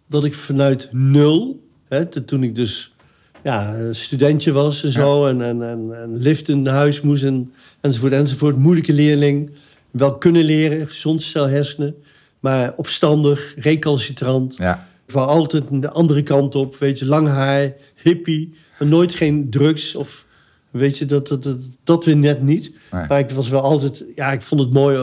[0.06, 2.94] dat ik vanuit nul, hè, toen ik dus
[3.42, 8.12] ja, studentje was en zo, en, en, en, en lift in huis moest en, enzovoort,
[8.12, 8.56] enzovoort.
[8.56, 9.50] Moeilijke leerling,
[9.90, 11.94] wel kunnen leren, gezond stel hersenen,
[12.40, 14.56] maar opstandig, recalcitrant.
[14.56, 17.72] Ja, Ik wou altijd de andere kant op, weet je, lang haar,
[18.02, 20.24] hippie, maar nooit geen drugs of
[20.70, 22.72] weet je, dat, dat, dat, dat weer net niet.
[22.90, 23.04] Nee.
[23.08, 24.96] Maar ik was wel altijd, ja, ik vond het mooi,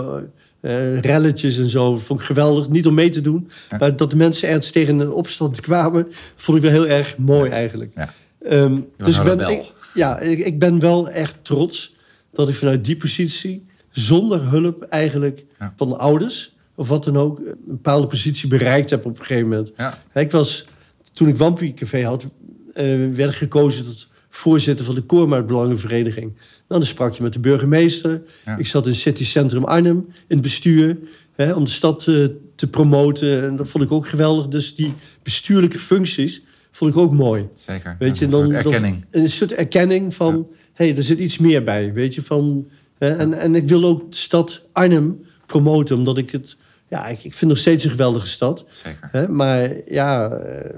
[0.59, 2.69] eh, relletjes en zo, vond ik geweldig.
[2.69, 3.77] Niet om mee te doen, Ja.
[3.77, 7.49] maar dat de mensen ergens tegen een opstand kwamen, vond ik wel heel erg mooi
[7.51, 7.91] eigenlijk.
[7.95, 8.13] ja.
[8.41, 11.95] Ehm, dus ik ben, ik, ja, ik, ik ben wel echt trots
[12.33, 17.39] dat ik vanuit die positie, zonder hulp eigenlijk van de ouders of wat dan ook,
[17.39, 19.71] een bepaalde positie bereikt heb op een gegeven moment.
[19.77, 20.01] ja.
[20.13, 20.65] Ik was,
[21.13, 22.25] toen ik Wampie Café had,
[22.73, 26.33] eh, werd gekozen tot voorzitter van de Koormaatbelangenvereniging.
[26.67, 28.21] Nou, dan sprak je met de burgemeester.
[28.45, 28.57] Ja.
[28.57, 30.97] Ik zat in City Centrum Arnhem in het bestuur
[31.35, 32.25] hè, om de stad eh,
[32.55, 33.43] te promoten.
[33.43, 34.47] En dat vond ik ook geweldig.
[34.47, 37.47] Dus die bestuurlijke functies vond ik ook mooi.
[37.55, 37.95] Zeker.
[37.99, 39.05] Weet je, Ja, dan, een soort erkenning.
[39.09, 41.93] Dan, een soort erkenning van, hé, hey, er zit iets meer bij.
[41.93, 42.67] Weet je, van,
[42.97, 46.55] hè, en, en ik wil ook de stad Arnhem promoten, omdat ik het,
[46.89, 48.65] ja, ik, ik vind nog steeds een geweldige stad.
[48.69, 49.09] Zeker.
[49.11, 49.27] Hè?
[49.29, 50.75] Maar ja, eh,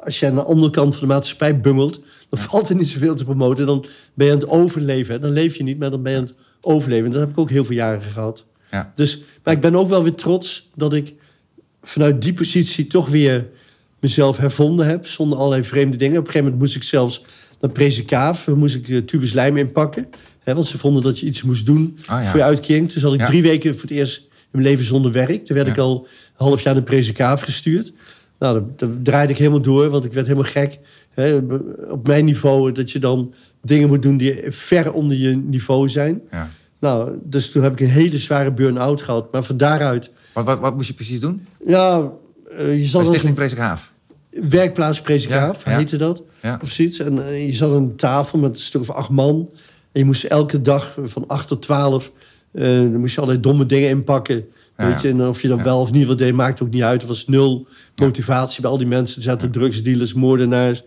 [0.00, 3.14] als je aan de andere kant van de maatschappij bungelt, dan valt er niet zoveel
[3.14, 3.66] te promoten.
[3.66, 3.84] Dan
[4.14, 5.14] ben je aan het overleven.
[5.14, 5.20] Hè?
[5.20, 7.06] Dan leef je niet, maar dan ben je aan het overleven.
[7.06, 8.44] En dat heb ik ook heel veel jaren gehad.
[8.70, 8.92] Ja.
[8.94, 11.14] Dus, maar ik ben ook wel weer trots dat ik
[11.82, 13.46] vanuit die positie toch weer
[14.00, 15.06] mezelf hervonden heb.
[15.06, 16.18] Zonder allerlei vreemde dingen.
[16.18, 17.24] Op een gegeven moment moest ik zelfs
[17.60, 20.08] naar Prezikaaf, moest ik eh, tubus lijm inpakken.
[20.40, 22.30] Hè, want ze vonden dat je iets moest doen Ah, ja.
[22.30, 22.90] voor je uitkering.
[22.92, 23.26] Toen zat ik Ja.
[23.26, 24.25] drie weken voor het eerst
[24.62, 25.44] leven zonder werk.
[25.44, 25.72] Toen werd Ja.
[25.72, 27.92] ik al een half jaar naar Prezikaaf gestuurd.
[28.38, 30.78] Nou, dan, dan draaide ik helemaal door, want ik werd helemaal gek.
[31.10, 31.38] Hè,
[31.90, 36.20] op mijn niveau, dat je dan dingen moet doen die ver onder je niveau zijn.
[36.30, 36.50] Ja.
[36.80, 39.32] Nou, dus toen heb ik een hele zware burn-out gehad.
[39.32, 41.46] Maar van daaruit, Wat, wat, wat moest je precies doen?
[41.66, 42.10] ja,
[42.58, 43.92] eh, je zat Bij Stichting een Presikhaaf.
[44.30, 46.22] werkplaats Prezikaaf, Ja, heette dat.
[46.42, 46.58] Ja.
[46.62, 46.98] Of zoiets.
[46.98, 49.48] En eh, je zat aan een tafel met een stuk of acht man.
[49.92, 52.12] En je moest elke dag van acht tot twaalf...
[52.56, 54.44] eh, dan moest je allerlei domme dingen inpakken.
[54.78, 55.64] Ja, Weet je, en of je dat Ja.
[55.64, 57.02] wel of niet wat deed, maakt ook niet uit.
[57.02, 59.16] Er was nul motivatie bij al die mensen.
[59.16, 60.82] Er zaten drugsdealers, moordenaars,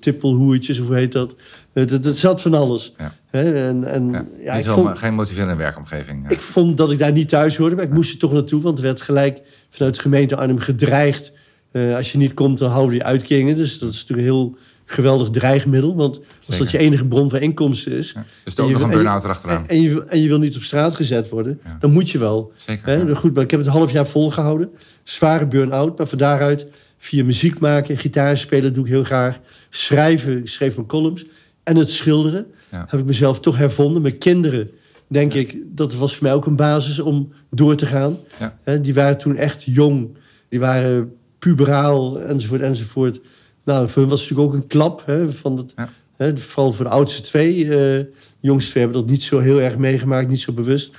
[0.00, 1.34] tippelhoertjes, of hoe heet dat?
[1.72, 2.92] Eh, dat, dat zat van alles.
[2.98, 3.14] Ja.
[3.30, 4.24] En, en, Ja.
[4.44, 6.22] ja, ik, vond, geen motiverende werkomgeving.
[6.22, 6.28] Ja.
[6.30, 8.62] ik vond dat ik daar niet thuis hoorde, maar ik moest er toch naartoe.
[8.62, 9.40] Want er werd gelijk
[9.70, 11.32] vanuit de gemeente Arnhem gedreigd.
[11.72, 13.56] eh, als je niet komt, dan houden we je uitkeringen.
[13.56, 14.56] Dus dat is natuurlijk heel
[14.90, 15.96] geweldig dreigmiddel.
[15.96, 16.58] Want als Zeker.
[16.64, 18.12] dat je enige bron van inkomsten is...
[18.14, 18.24] Ja.
[18.44, 19.64] Dus er ook en nog een burn-out erachteraan.
[19.68, 21.76] En je, en je wil niet op straat gezet worden, Ja.
[21.80, 22.52] dan moet je wel.
[22.56, 22.86] Zeker.
[22.86, 22.94] Hè?
[22.94, 23.14] ja.
[23.14, 24.70] Goed, maar ik heb het een half jaar volgehouden.
[25.04, 26.66] Zware burn-out, maar van daaruit
[26.98, 29.38] via muziek maken, gitaar spelen doe ik heel graag.
[29.70, 31.24] Schrijven, ik schreef mijn columns.
[31.62, 34.02] En het schilderen heb ik mezelf toch hervonden.
[34.02, 34.70] Mijn kinderen,
[35.06, 38.16] denk ik, dat was voor mij ook een basis om door te gaan.
[38.62, 40.16] Hè, die waren toen echt jong.
[40.48, 43.20] Die waren puberaal, enzovoort, enzovoort.
[43.68, 45.02] Nou, voor hen was het natuurlijk ook een klap.
[45.06, 45.88] Hè, van het, Ja.
[46.16, 47.64] hè, vooral voor de oudste twee.
[47.64, 48.06] eh, de
[48.40, 50.90] jongste twee hebben dat niet zo heel erg meegemaakt, niet zo bewust.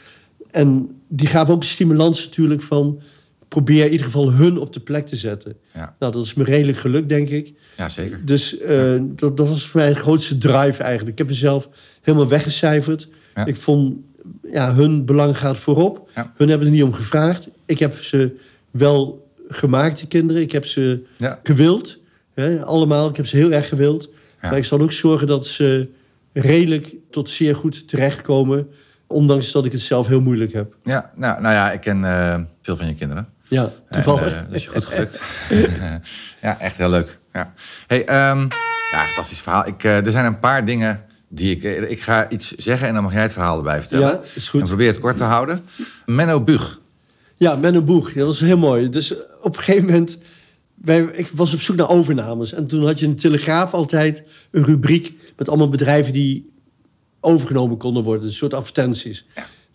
[0.51, 3.01] En die gaven ook de stimulans natuurlijk van...
[3.47, 5.55] probeer in ieder geval hun op de plek te zetten.
[5.73, 5.95] Ja.
[5.99, 7.53] Nou, dat is me redelijk gelukt, denk ik.
[7.77, 8.25] ja, zeker.
[8.25, 11.11] Dus eh, dat, dat was voor mij de grootste drive eigenlijk.
[11.11, 11.69] Ik heb mezelf
[12.01, 13.07] helemaal weggecijferd.
[13.35, 13.45] Ja.
[13.45, 13.95] Ik vond,
[14.51, 16.09] ja, hun belang gaat voorop.
[16.35, 17.47] Hun hebben er niet om gevraagd.
[17.65, 18.35] Ik heb ze
[18.71, 20.41] wel gemaakt, die kinderen.
[20.41, 21.03] Ik heb ze
[21.43, 21.97] gewild.
[22.39, 23.09] Hè, allemaal.
[23.09, 24.09] Ik heb ze heel erg gewild.
[24.41, 24.49] Ja.
[24.49, 25.89] Maar ik zal ook zorgen dat ze
[26.33, 28.67] redelijk tot zeer goed terechtkomen.
[29.07, 30.75] Ondanks dat ik het zelf heel moeilijk heb.
[30.83, 33.27] Ja, nou, nou ja, ik ken eh, veel van je kinderen.
[33.47, 34.27] Ja, toevallig.
[34.27, 35.21] En, eh, dat is je goed gelukt.
[36.41, 37.19] ja, echt heel leuk.
[37.33, 37.53] Ja,
[37.87, 38.39] hey, ehm,
[38.91, 39.67] ja fantastisch verhaal.
[39.67, 41.63] Ik, eh, er zijn een paar dingen die ik...
[41.63, 44.07] eh, Ik ga iets zeggen en dan mag jij het verhaal erbij vertellen.
[44.07, 44.61] Ja, is goed.
[44.61, 45.61] En probeer het kort te houden.
[46.05, 46.79] Menno Bug.
[47.37, 48.13] Ja, een boeg.
[48.13, 48.89] Dat was heel mooi.
[48.89, 50.17] Dus op een gegeven moment...
[50.81, 52.53] Wij, ik was op zoek naar overnames.
[52.53, 55.13] En toen had je in de Telegraaf altijd een rubriek...
[55.37, 56.49] met allemaal bedrijven die
[57.19, 58.25] overgenomen konden worden.
[58.25, 59.25] Een soort advertenties.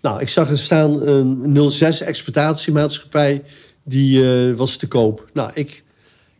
[0.01, 3.43] Nou, ik zag er staan een 06 exploitatiemaatschappij...
[3.85, 5.29] die eh, was te koop.
[5.33, 5.85] Nou, ik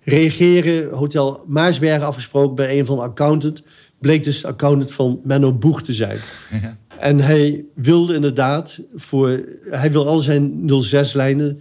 [0.03, 2.55] reageren, Hotel Maarsbergen afgesproken...
[2.55, 3.63] bij een van de accountant.
[4.01, 6.19] Bleek dus de accountant van Menno Boeg te zijn.
[6.99, 9.41] En hij wilde inderdaad voor...
[9.63, 11.61] Hij wil al zijn 06-lijnen,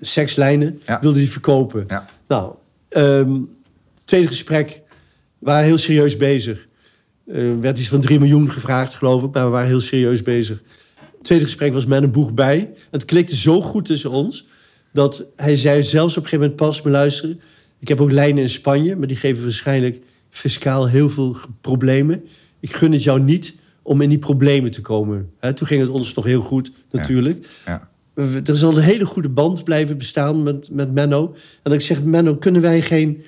[0.00, 1.00] sekslijnen, Ja.
[1.00, 1.84] wilde hij verkopen.
[1.86, 2.08] Ja.
[2.28, 2.54] Nou,
[2.88, 3.40] ehm,
[4.04, 4.68] tweede gesprek,
[5.38, 6.68] we waren heel serieus bezig.
[7.26, 10.62] Er werd iets van 3 miljoen gevraagd, geloof ik, maar we waren heel serieus bezig.
[11.22, 12.72] Tweede gesprek was met een boeg bij.
[12.90, 14.46] Het klikte zo goed tussen ons...
[14.92, 16.82] dat hij zei zelfs op een gegeven moment pas...
[16.82, 17.40] me luisteren,
[17.78, 18.96] ik heb ook lijnen in Spanje...
[18.96, 22.24] maar die geven waarschijnlijk fiscaal heel veel problemen.
[22.60, 25.32] Ik gun het jou niet om in die problemen te komen.
[25.40, 27.48] Toen ging het ons nog heel goed, natuurlijk.
[27.64, 27.90] Ja.
[28.14, 31.34] Er is al een hele goede band blijven bestaan met, met Menno.
[31.62, 33.24] En ik zeg, Menno, kunnen wij geen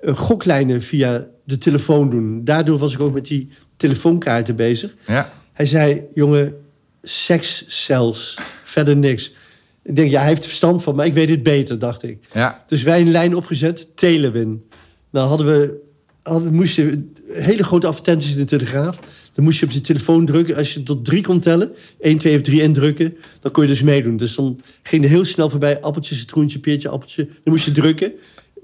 [0.00, 2.44] eh, goklijnen via de telefoon doen?
[2.44, 4.94] Daardoor was ik ook met die telefoonkaarten bezig.
[5.06, 5.32] Ja.
[5.52, 6.54] Hij zei, jongen,
[7.02, 9.34] seks zelfs, verder niks.
[9.82, 12.18] Ik denk, ja, hij heeft er verstand van, maar ik weet het beter, dacht ik.
[12.32, 12.64] Ja.
[12.66, 14.68] Dus wij een lijn opgezet, Telewin.
[15.10, 15.74] Nou hadden we,
[16.22, 18.98] hadden, moest je hele grote advertenties in de Telegraaf.
[19.36, 20.56] Dan moest je op je telefoon drukken.
[20.56, 21.70] Als je tot drie kon tellen,
[22.00, 24.16] 1, 2 of 3 indrukken, dan kon je dus meedoen.
[24.16, 27.24] Dus dan ging er heel snel voorbij, appeltje, citroentje, peertje, appeltje.
[27.24, 28.12] Dan moest je drukken.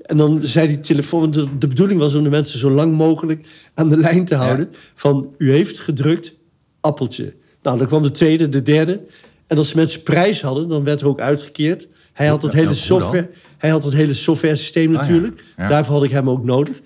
[0.03, 3.47] En dan zei die telefoon, de, de bedoeling was om de mensen zo lang mogelijk
[3.75, 4.69] aan de lijn te houden.
[4.95, 6.35] Van, u heeft gedrukt,
[6.81, 7.35] appeltje.
[7.63, 9.01] Nou, dan kwam de tweede, de derde.
[9.47, 11.89] En als mensen prijs hadden, dan werd er ook uitgekeerd.
[12.13, 15.43] Hij had het Ja, hele software, hij had het hele software systeem Ah, natuurlijk.
[15.57, 15.69] Ja.
[15.69, 16.81] Daarvoor had ik hem ook nodig.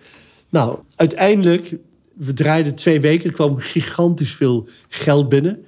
[0.49, 1.77] Nou, uiteindelijk,
[2.17, 3.27] we draaiden twee weken.
[3.27, 5.65] Er kwam gigantisch veel geld binnen.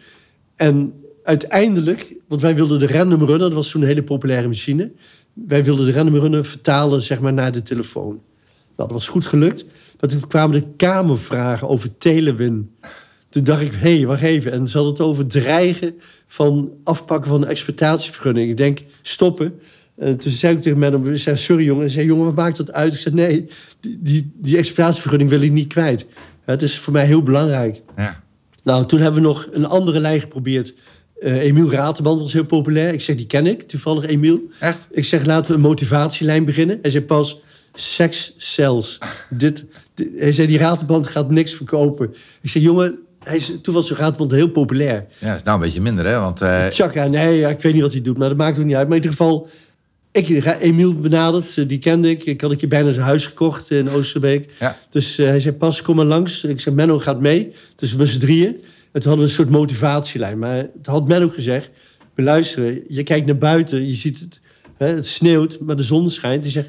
[0.57, 0.93] En
[1.23, 4.93] uiteindelijk, want wij wilden de random runner, dat was toen een hele populaire machine.
[5.33, 8.21] Wij wilden de random runner vertalen zeg maar, naar de telefoon.
[8.77, 9.65] Nou, dat was goed gelukt.
[10.01, 12.71] Maar toen kwamen de Kamervragen over Telewin.
[13.29, 14.53] Toen dacht ik, hé, hey, wacht even.
[14.53, 15.95] En ze hadden het over dreigen
[16.27, 18.51] van afpakken van een exploitatievergunning.
[18.51, 19.61] Ik denk, stoppen.
[19.97, 21.91] En toen zei ik tegen ik zei, sorry jongen.
[21.91, 22.93] Zei, jongen, wat maakt dat uit?
[22.93, 23.49] Ik zei, nee,
[23.81, 26.07] die, die, die exploitatievergunning wil ik niet kwijt.
[26.53, 27.83] Het is voor mij heel belangrijk.
[27.97, 28.21] Ja.
[28.63, 30.75] Nou, toen hebben we nog een andere lijn geprobeerd.
[31.21, 32.93] Eh Emiel Raterband was heel populair.
[32.93, 34.41] Ik zeg, die ken ik, toevallig Emiel.
[34.61, 34.87] Echt?
[34.91, 36.79] Ik zeg, laten we een motivatielijn beginnen.
[36.83, 37.41] Hij zei pas,
[37.75, 38.35] seks.
[39.31, 42.15] Dit, dit- hij zei, die Raterband gaat niks verkopen.
[42.41, 45.07] Ik zeg, jongen, hij is, toen was de Raterband heel populair.
[45.19, 46.19] Ja, is nou een beetje minder, hè?
[46.21, 48.65] Want eh, Chaka, nee, ja, ik weet niet wat hij doet, maar dat maakt ook
[48.65, 48.89] niet uit.
[48.89, 49.49] Maar in ieder geval,
[50.13, 52.25] ik Emiel benaderd, eh, die kende ik.
[52.25, 54.51] Ik had een keer bijna zijn huis gekocht in Oosterbeek.
[54.61, 54.77] Ja.
[54.91, 56.45] Dus eh, hij zei, pas, kom maar langs.
[56.45, 57.53] Ik zei, Menno gaat mee.
[57.77, 58.57] Dus we z'n drieën.
[58.93, 60.39] En toen hadden we een soort motivatielijn.
[60.39, 61.71] Maar het had Menno gezegd,
[62.15, 64.41] beluisteren, je kijkt naar buiten, je ziet het,
[64.77, 66.43] hè, het sneeuwt, maar de zon schijnt.
[66.43, 66.69] Hij zegt,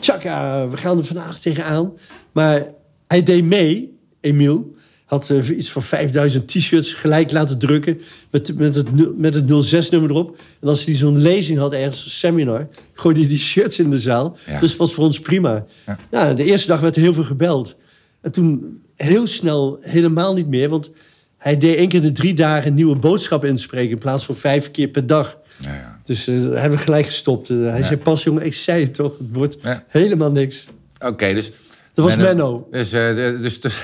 [0.00, 1.92] tjaka, we gaan er vandaag tegenaan.
[2.32, 2.66] Maar
[3.06, 4.74] hij deed mee, Emiel.
[5.10, 8.00] Had eh, iets van 5000 t-shirts gelijk laten drukken
[8.30, 10.38] met, met het, met het 06-nummer erop.
[10.60, 13.98] En als hij zo'n lezing had ergens, een seminar, gooide hij die shirts in de
[13.98, 14.36] zaal.
[14.46, 14.58] Ja.
[14.58, 15.66] Dus het was voor ons prima.
[16.10, 16.34] Ja.
[16.34, 17.76] De eerste dag werd er heel veel gebeld.
[18.20, 20.90] En toen heel snel helemaal niet meer, want
[21.36, 24.36] hij deed één keer in de drie dagen een nieuwe boodschap inspreken in plaats van
[24.36, 25.38] vijf keer per dag.
[25.60, 26.00] ja, ja.
[26.04, 27.50] Dus eh hebben we gelijk gestopt.
[27.50, 29.56] Eh, hij zei pas, jongen, ik zei het toch, het wordt
[29.88, 30.64] helemaal niks.
[30.98, 31.52] Oké, dus...
[32.00, 32.68] Dat was Menno.
[32.70, 33.82] Dus, eh, dus, dus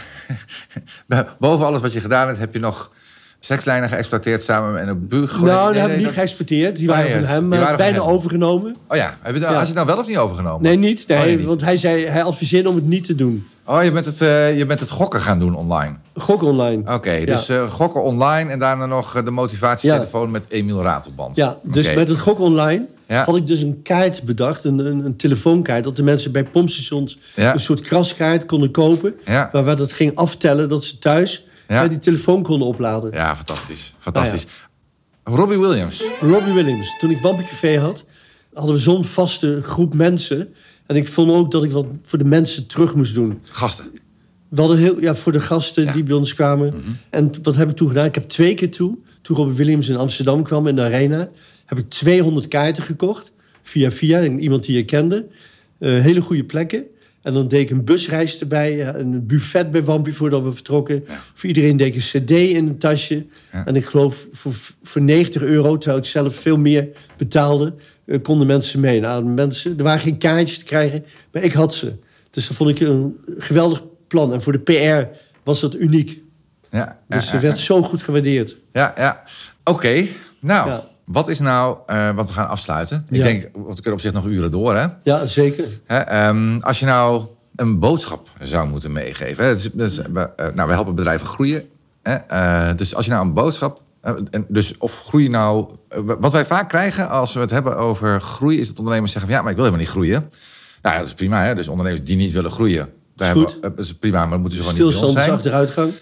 [1.39, 2.91] boven alles wat je gedaan hebt, heb je nog
[3.39, 5.37] sekslijnen geëxploiteerd samen met een buur.
[5.43, 6.77] nou, die hebben we niet geëxporteerd.
[6.77, 8.09] Die waren Ah, ja, van hem, die waren van bijna hem.
[8.11, 8.77] overgenomen.
[8.89, 9.59] Oh ja, heb je, nou- Ja.
[9.59, 10.63] had je het nou wel of niet overgenomen?
[10.63, 11.07] Nee, niet.
[11.07, 11.47] Nee, Oh, nee, niet.
[11.47, 13.47] want hij, zei, hij adviseerde om het niet te doen.
[13.65, 15.95] Oh, je bent het, eh, je bent het gokken gaan doen online.
[16.15, 16.95] Gok online.
[16.95, 21.37] Oké, dus eh, gokken online en daarna nog eh, de motivatietelefoon met Emiel Ratelband.
[21.37, 23.25] Ja, dus met het gok online Ja.
[23.25, 27.19] had ik dus een kaart bedacht, een, een, een telefoonkaart, dat de mensen bij pompstations
[27.37, 27.53] Ja.
[27.53, 29.49] een soort kraskaart konden kopen, Ja.
[29.53, 33.13] waarbij dat ging aftellen dat ze thuis eh, die telefoon konden opladen.
[33.13, 33.95] Ja, fantastisch.
[33.99, 34.47] Fantastisch.
[35.25, 36.05] Nou Robbie Williams.
[36.21, 38.05] Robbie Williams, toen ik Wampie had,
[38.53, 40.49] hadden we zo'n vaste groep mensen.
[40.87, 43.41] En ik vond ook dat ik wat voor de mensen terug moest doen.
[43.43, 43.85] Gasten.
[44.49, 46.67] We hadden heel, ja, voor de gasten die bij ons kwamen.
[46.77, 46.91] Mhm.
[47.11, 48.05] En wat heb ik toen gedaan?
[48.07, 51.29] Ik heb twee keer toe, toen Robbie Williams in Amsterdam kwam in de arena,
[51.67, 53.33] heb ik 200 kaarten gekocht.
[53.63, 55.27] Via via, iemand die je kende.
[55.79, 56.85] Eh, hele goede plekken.
[57.23, 61.05] En dan deed ik een busreis erbij, ja, een buffet bij Wampie voordat we vertrokken.
[61.35, 63.27] Voor iedereen deed ik een cd in een tasje.
[63.53, 63.67] Ja.
[63.67, 68.47] En ik geloof voor, voor 90 euro, terwijl ik zelf veel meer betaalde, eh, konden
[68.47, 69.01] mensen mee.
[69.01, 71.93] Nou, de mensen, er waren geen kaartjes te krijgen, maar ik had ze.
[72.31, 74.33] Dus dat vond ik een geweldig plan.
[74.33, 76.23] En voor de PR was dat uniek.
[76.71, 78.57] Ja, Dus het werd zo goed gewaardeerd.
[78.73, 78.93] ja.
[78.97, 79.23] ja.
[79.65, 80.07] Oké,
[80.39, 80.81] nou.
[81.07, 81.77] Wat is nou...
[81.87, 83.07] eh want we gaan afsluiten.
[83.11, 84.87] Ik denk, want we kunnen op zich nog uren door, hè?
[85.03, 85.65] Ja, zeker.
[85.85, 87.25] Hè, ehm, als je nou
[87.57, 89.45] een boodschap zou moeten meegeven.
[89.45, 91.69] Hè, is- het is- we, eh, nou, we helpen bedrijven groeien.
[92.03, 93.81] Hè, eh, dus als je nou een boodschap.
[94.01, 95.67] eh, en dus of groei nou.
[95.89, 99.31] eh, wat wij vaak krijgen als we het hebben over groei, is dat ondernemers zeggen:
[99.31, 100.31] van, ja, maar ik wil helemaal niet groeien.
[100.83, 101.45] Nou ja, dat is prima.
[101.45, 101.55] Hè?
[101.55, 102.89] Dus ondernemers die niet willen groeien.
[103.17, 105.13] Daar Is hebben eh, dat is prima, maar dan moeten ze gewoon niet bij ons
[105.13, 105.31] zijn.
[105.31, 105.93] achteruitgang.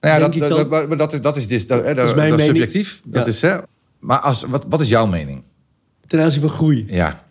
[0.00, 3.00] Nou ja, dat, dat, dat- is, dat is, dat, dat, is dat subjectief.
[3.04, 3.30] Dat Ja.
[3.30, 3.56] is, hè,
[4.00, 5.42] maar als, wat, wat is jouw mening?
[6.06, 6.86] Ten aanzien van groei.
[6.88, 7.26] Ja,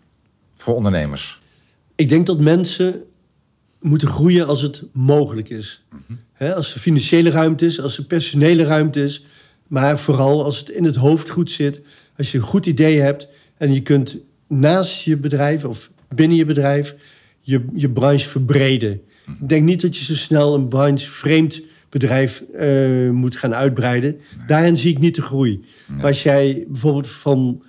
[0.56, 1.40] voor ondernemers.
[1.94, 3.02] Ik denk dat mensen
[3.80, 5.84] moeten groeien als het mogelijk is.
[6.38, 9.24] Als er financiële ruimte is, als er personele ruimte is.
[9.66, 11.80] Maar vooral als het in het hoofd goed zit.
[12.16, 14.16] Als je een goed idee hebt en je kunt
[14.46, 16.94] naast je bedrijf of binnen je bedrijf
[17.40, 19.00] je, je branche verbreden.
[19.40, 21.60] Ik denk niet dat je zo snel een branche-vreemd
[21.90, 24.20] bedrijf eh, moet gaan uitbreiden.
[24.46, 25.64] Daarin zie ik niet de groei.
[25.86, 27.62] Maar als jij bijvoorbeeld van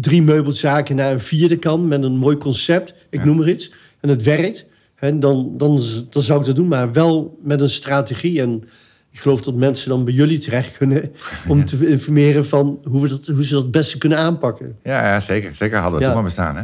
[0.00, 1.88] drie meubelzaken naar een vierde kan...
[1.88, 4.64] met een mooi concept, ik noem maar iets, en het werkt...
[4.94, 5.80] Hè, dan, dan,
[6.10, 8.40] dan zou ik dat doen, maar wel met een strategie...
[8.40, 8.64] en
[9.10, 11.12] ik geloof dat mensen dan bij jullie terecht kunnen
[11.48, 14.76] om te informeren van hoe, we dat, hoe ze dat het beste kunnen aanpakken.
[14.82, 15.54] Ja, ja zeker.
[15.54, 16.12] Zeker hadden we Ja.
[16.12, 16.62] toen maar bestaan, hè?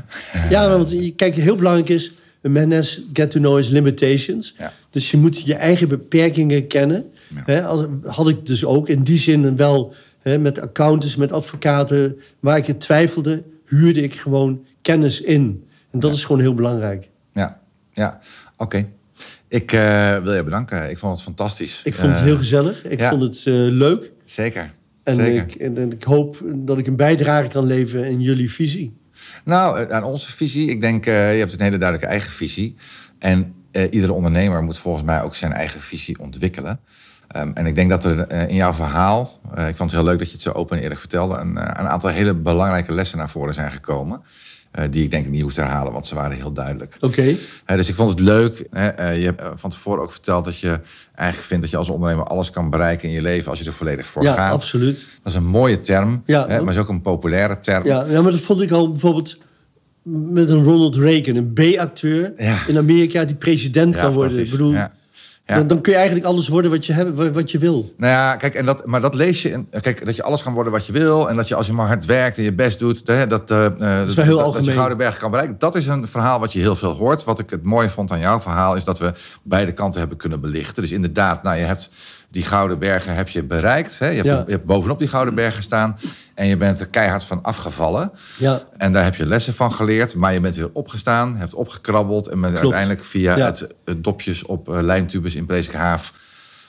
[0.50, 2.12] Ja, want kijk, heel belangrijk is,
[2.48, 4.54] man has get to know his limitations.
[4.58, 4.72] Ja.
[4.90, 7.04] Dus je moet je eigen beperkingen kennen.
[7.66, 12.66] Als, had ik dus ook in die zin wel met accountants, met advocaten, waar ik
[12.66, 15.64] het twijfelde, huurde ik gewoon kennis in.
[15.90, 17.08] En dat is gewoon heel belangrijk.
[17.32, 17.60] Ja,
[17.92, 18.20] ja.
[18.56, 18.88] Oké.
[19.48, 20.90] Ik eh, wil je bedanken.
[20.90, 21.80] Ik vond het fantastisch.
[21.84, 22.84] Ik vond het Eh, heel gezellig.
[22.84, 23.08] Ik ja.
[23.08, 24.10] vond het eh, leuk.
[24.24, 24.70] Zeker.
[25.02, 25.42] En zeker.
[25.42, 28.96] ik, en, en ik hoop dat ik een bijdrage kan leveren in jullie visie.
[29.46, 30.70] Nou, eh, aan onze visie.
[30.70, 32.76] Ik denk, eh, je hebt een hele duidelijke eigen visie.
[33.18, 36.80] En eh, iedere ondernemer moet volgens mij ook zijn eigen visie ontwikkelen.
[37.28, 40.26] Ehm, en ik denk dat er in jouw verhaal, ik vond het heel leuk dat
[40.26, 43.72] je het zo open en eerlijk vertelde, een aantal hele belangrijke lessen naar voren zijn
[43.72, 44.22] gekomen.
[44.76, 46.96] Eh, die ik denk ik niet hoef te herhalen, want ze waren heel duidelijk.
[47.00, 48.58] Oké, Hè, dus ik vond het leuk.
[48.70, 50.80] Eh, je hebt eh, van tevoren ook verteld dat je
[51.14, 53.72] eigenlijk vindt dat je als ondernemer alles kan bereiken in je leven als je er
[53.72, 54.52] volledig voor ja, gaat.
[54.52, 54.96] absoluut.
[55.22, 57.86] Dat is een mooie term, Ja, hè, maar is ook een populaire term.
[57.86, 59.38] Ja, ja, maar dat vond ik al bijvoorbeeld
[60.08, 62.66] met een Ronald Reagan, een B-acteur Ja.
[62.66, 64.38] in Amerika die president Ja, kan worden.
[64.38, 64.74] Ik bedoel,
[65.46, 65.54] Ja.
[65.56, 67.94] Dan, dan kun je eigenlijk alles worden wat je, hebt, wat- je wil.
[67.96, 69.64] Nou ja, kijk, en dat, maar dat lees je.
[69.80, 71.28] Kijk, dat je alles kan worden wat je wil.
[71.28, 73.06] En dat je als je maar hard werkt en je best doet.
[73.06, 74.74] Dat, eh, eh, dat, heel dat, je algemeen.
[74.74, 75.56] Gouden Bergen kan bereiken.
[75.58, 77.24] Dat is een verhaal wat je heel veel hoort.
[77.24, 78.76] Wat ik het mooie vond aan jouw verhaal.
[78.76, 80.82] Is dat we beide kanten hebben kunnen belichten.
[80.82, 81.90] Dus inderdaad, nou, je hebt
[82.30, 83.98] die Gouden Bergen heb je bereikt.
[83.98, 84.08] Hè?
[84.08, 84.42] Je, hebt Ja.
[84.46, 85.96] je hebt bovenop die Gouden Bergen staan.
[86.36, 88.10] En je bent er keihard van afgevallen.
[88.38, 90.14] Ja, En daar heb je lessen van geleerd.
[90.14, 92.28] Maar je bent weer opgestaan, hebt opgekrabbeld.
[92.28, 92.64] En bent Klopt.
[92.64, 93.46] uiteindelijk via Ja.
[93.46, 96.12] het, het dopjes op eh, lijntubes in Preeskehaaf...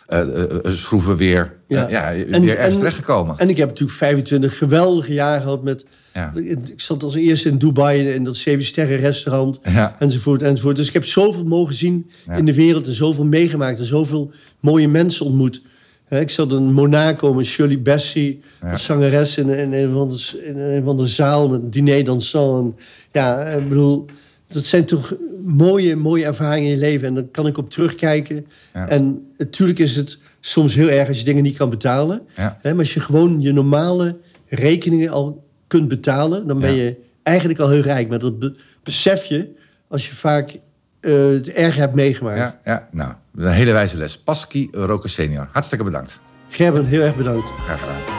[0.07, 1.87] eh, eh, schroeven weer, Ja.
[1.89, 2.13] ja.
[2.13, 3.37] En- weer ergens en- terechtgekomen.
[3.37, 5.85] en ik heb natuurlijk 25 geweldige jaren gehad met...
[6.13, 6.31] Ja.
[6.35, 9.95] Ik zat als eerste in Dubai in dat zeven sterren restaurant Ja.
[9.99, 10.75] enzovoort enzovoort.
[10.75, 12.33] Dus ik heb zoveel mogen zien Ja.
[12.35, 15.61] in de wereld en zoveel meegemaakt en zoveel mooie mensen ontmoet.
[16.09, 18.77] Ik zat in Monaco met Shirley Bassey, Ja.
[18.77, 22.75] zangeres in, in, een van de, in een van de zaal met diner dansant.
[22.75, 22.83] En
[23.21, 24.05] Ja, ik bedoel,
[24.47, 27.07] dat zijn toch mooie, mooie ervaringen in je leven.
[27.07, 28.45] En daar kan ik op terugkijken.
[28.73, 28.87] Ja.
[28.89, 32.21] En natuurlijk is het soms heel erg als je dingen niet kan betalen.
[32.35, 32.57] Ja.
[32.61, 37.59] Hè, maar als je gewoon je normale rekeningen al kunt betalen, dan ben je eigenlijk
[37.59, 38.09] al heel rijk.
[38.09, 39.47] Maar dat be- besef je
[39.87, 40.55] als je vaak
[40.99, 42.37] eh, het erg hebt meegemaakt.
[42.39, 43.13] Ja, ja, nou,
[43.45, 44.17] een hele wijze les.
[44.17, 45.47] Pasky Roker senior.
[45.51, 46.19] Hartstikke bedankt.
[46.49, 47.49] Gerben, heel erg bedankt.
[47.49, 48.15] Graag gedaan.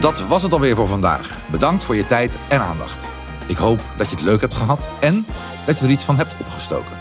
[0.00, 1.38] Dat was het alweer voor vandaag.
[1.50, 3.08] Bedankt voor je tijd en aandacht.
[3.46, 5.26] Ik hoop dat je het leuk hebt gehad en
[5.66, 6.96] dat je er iets van hebt opgestoken.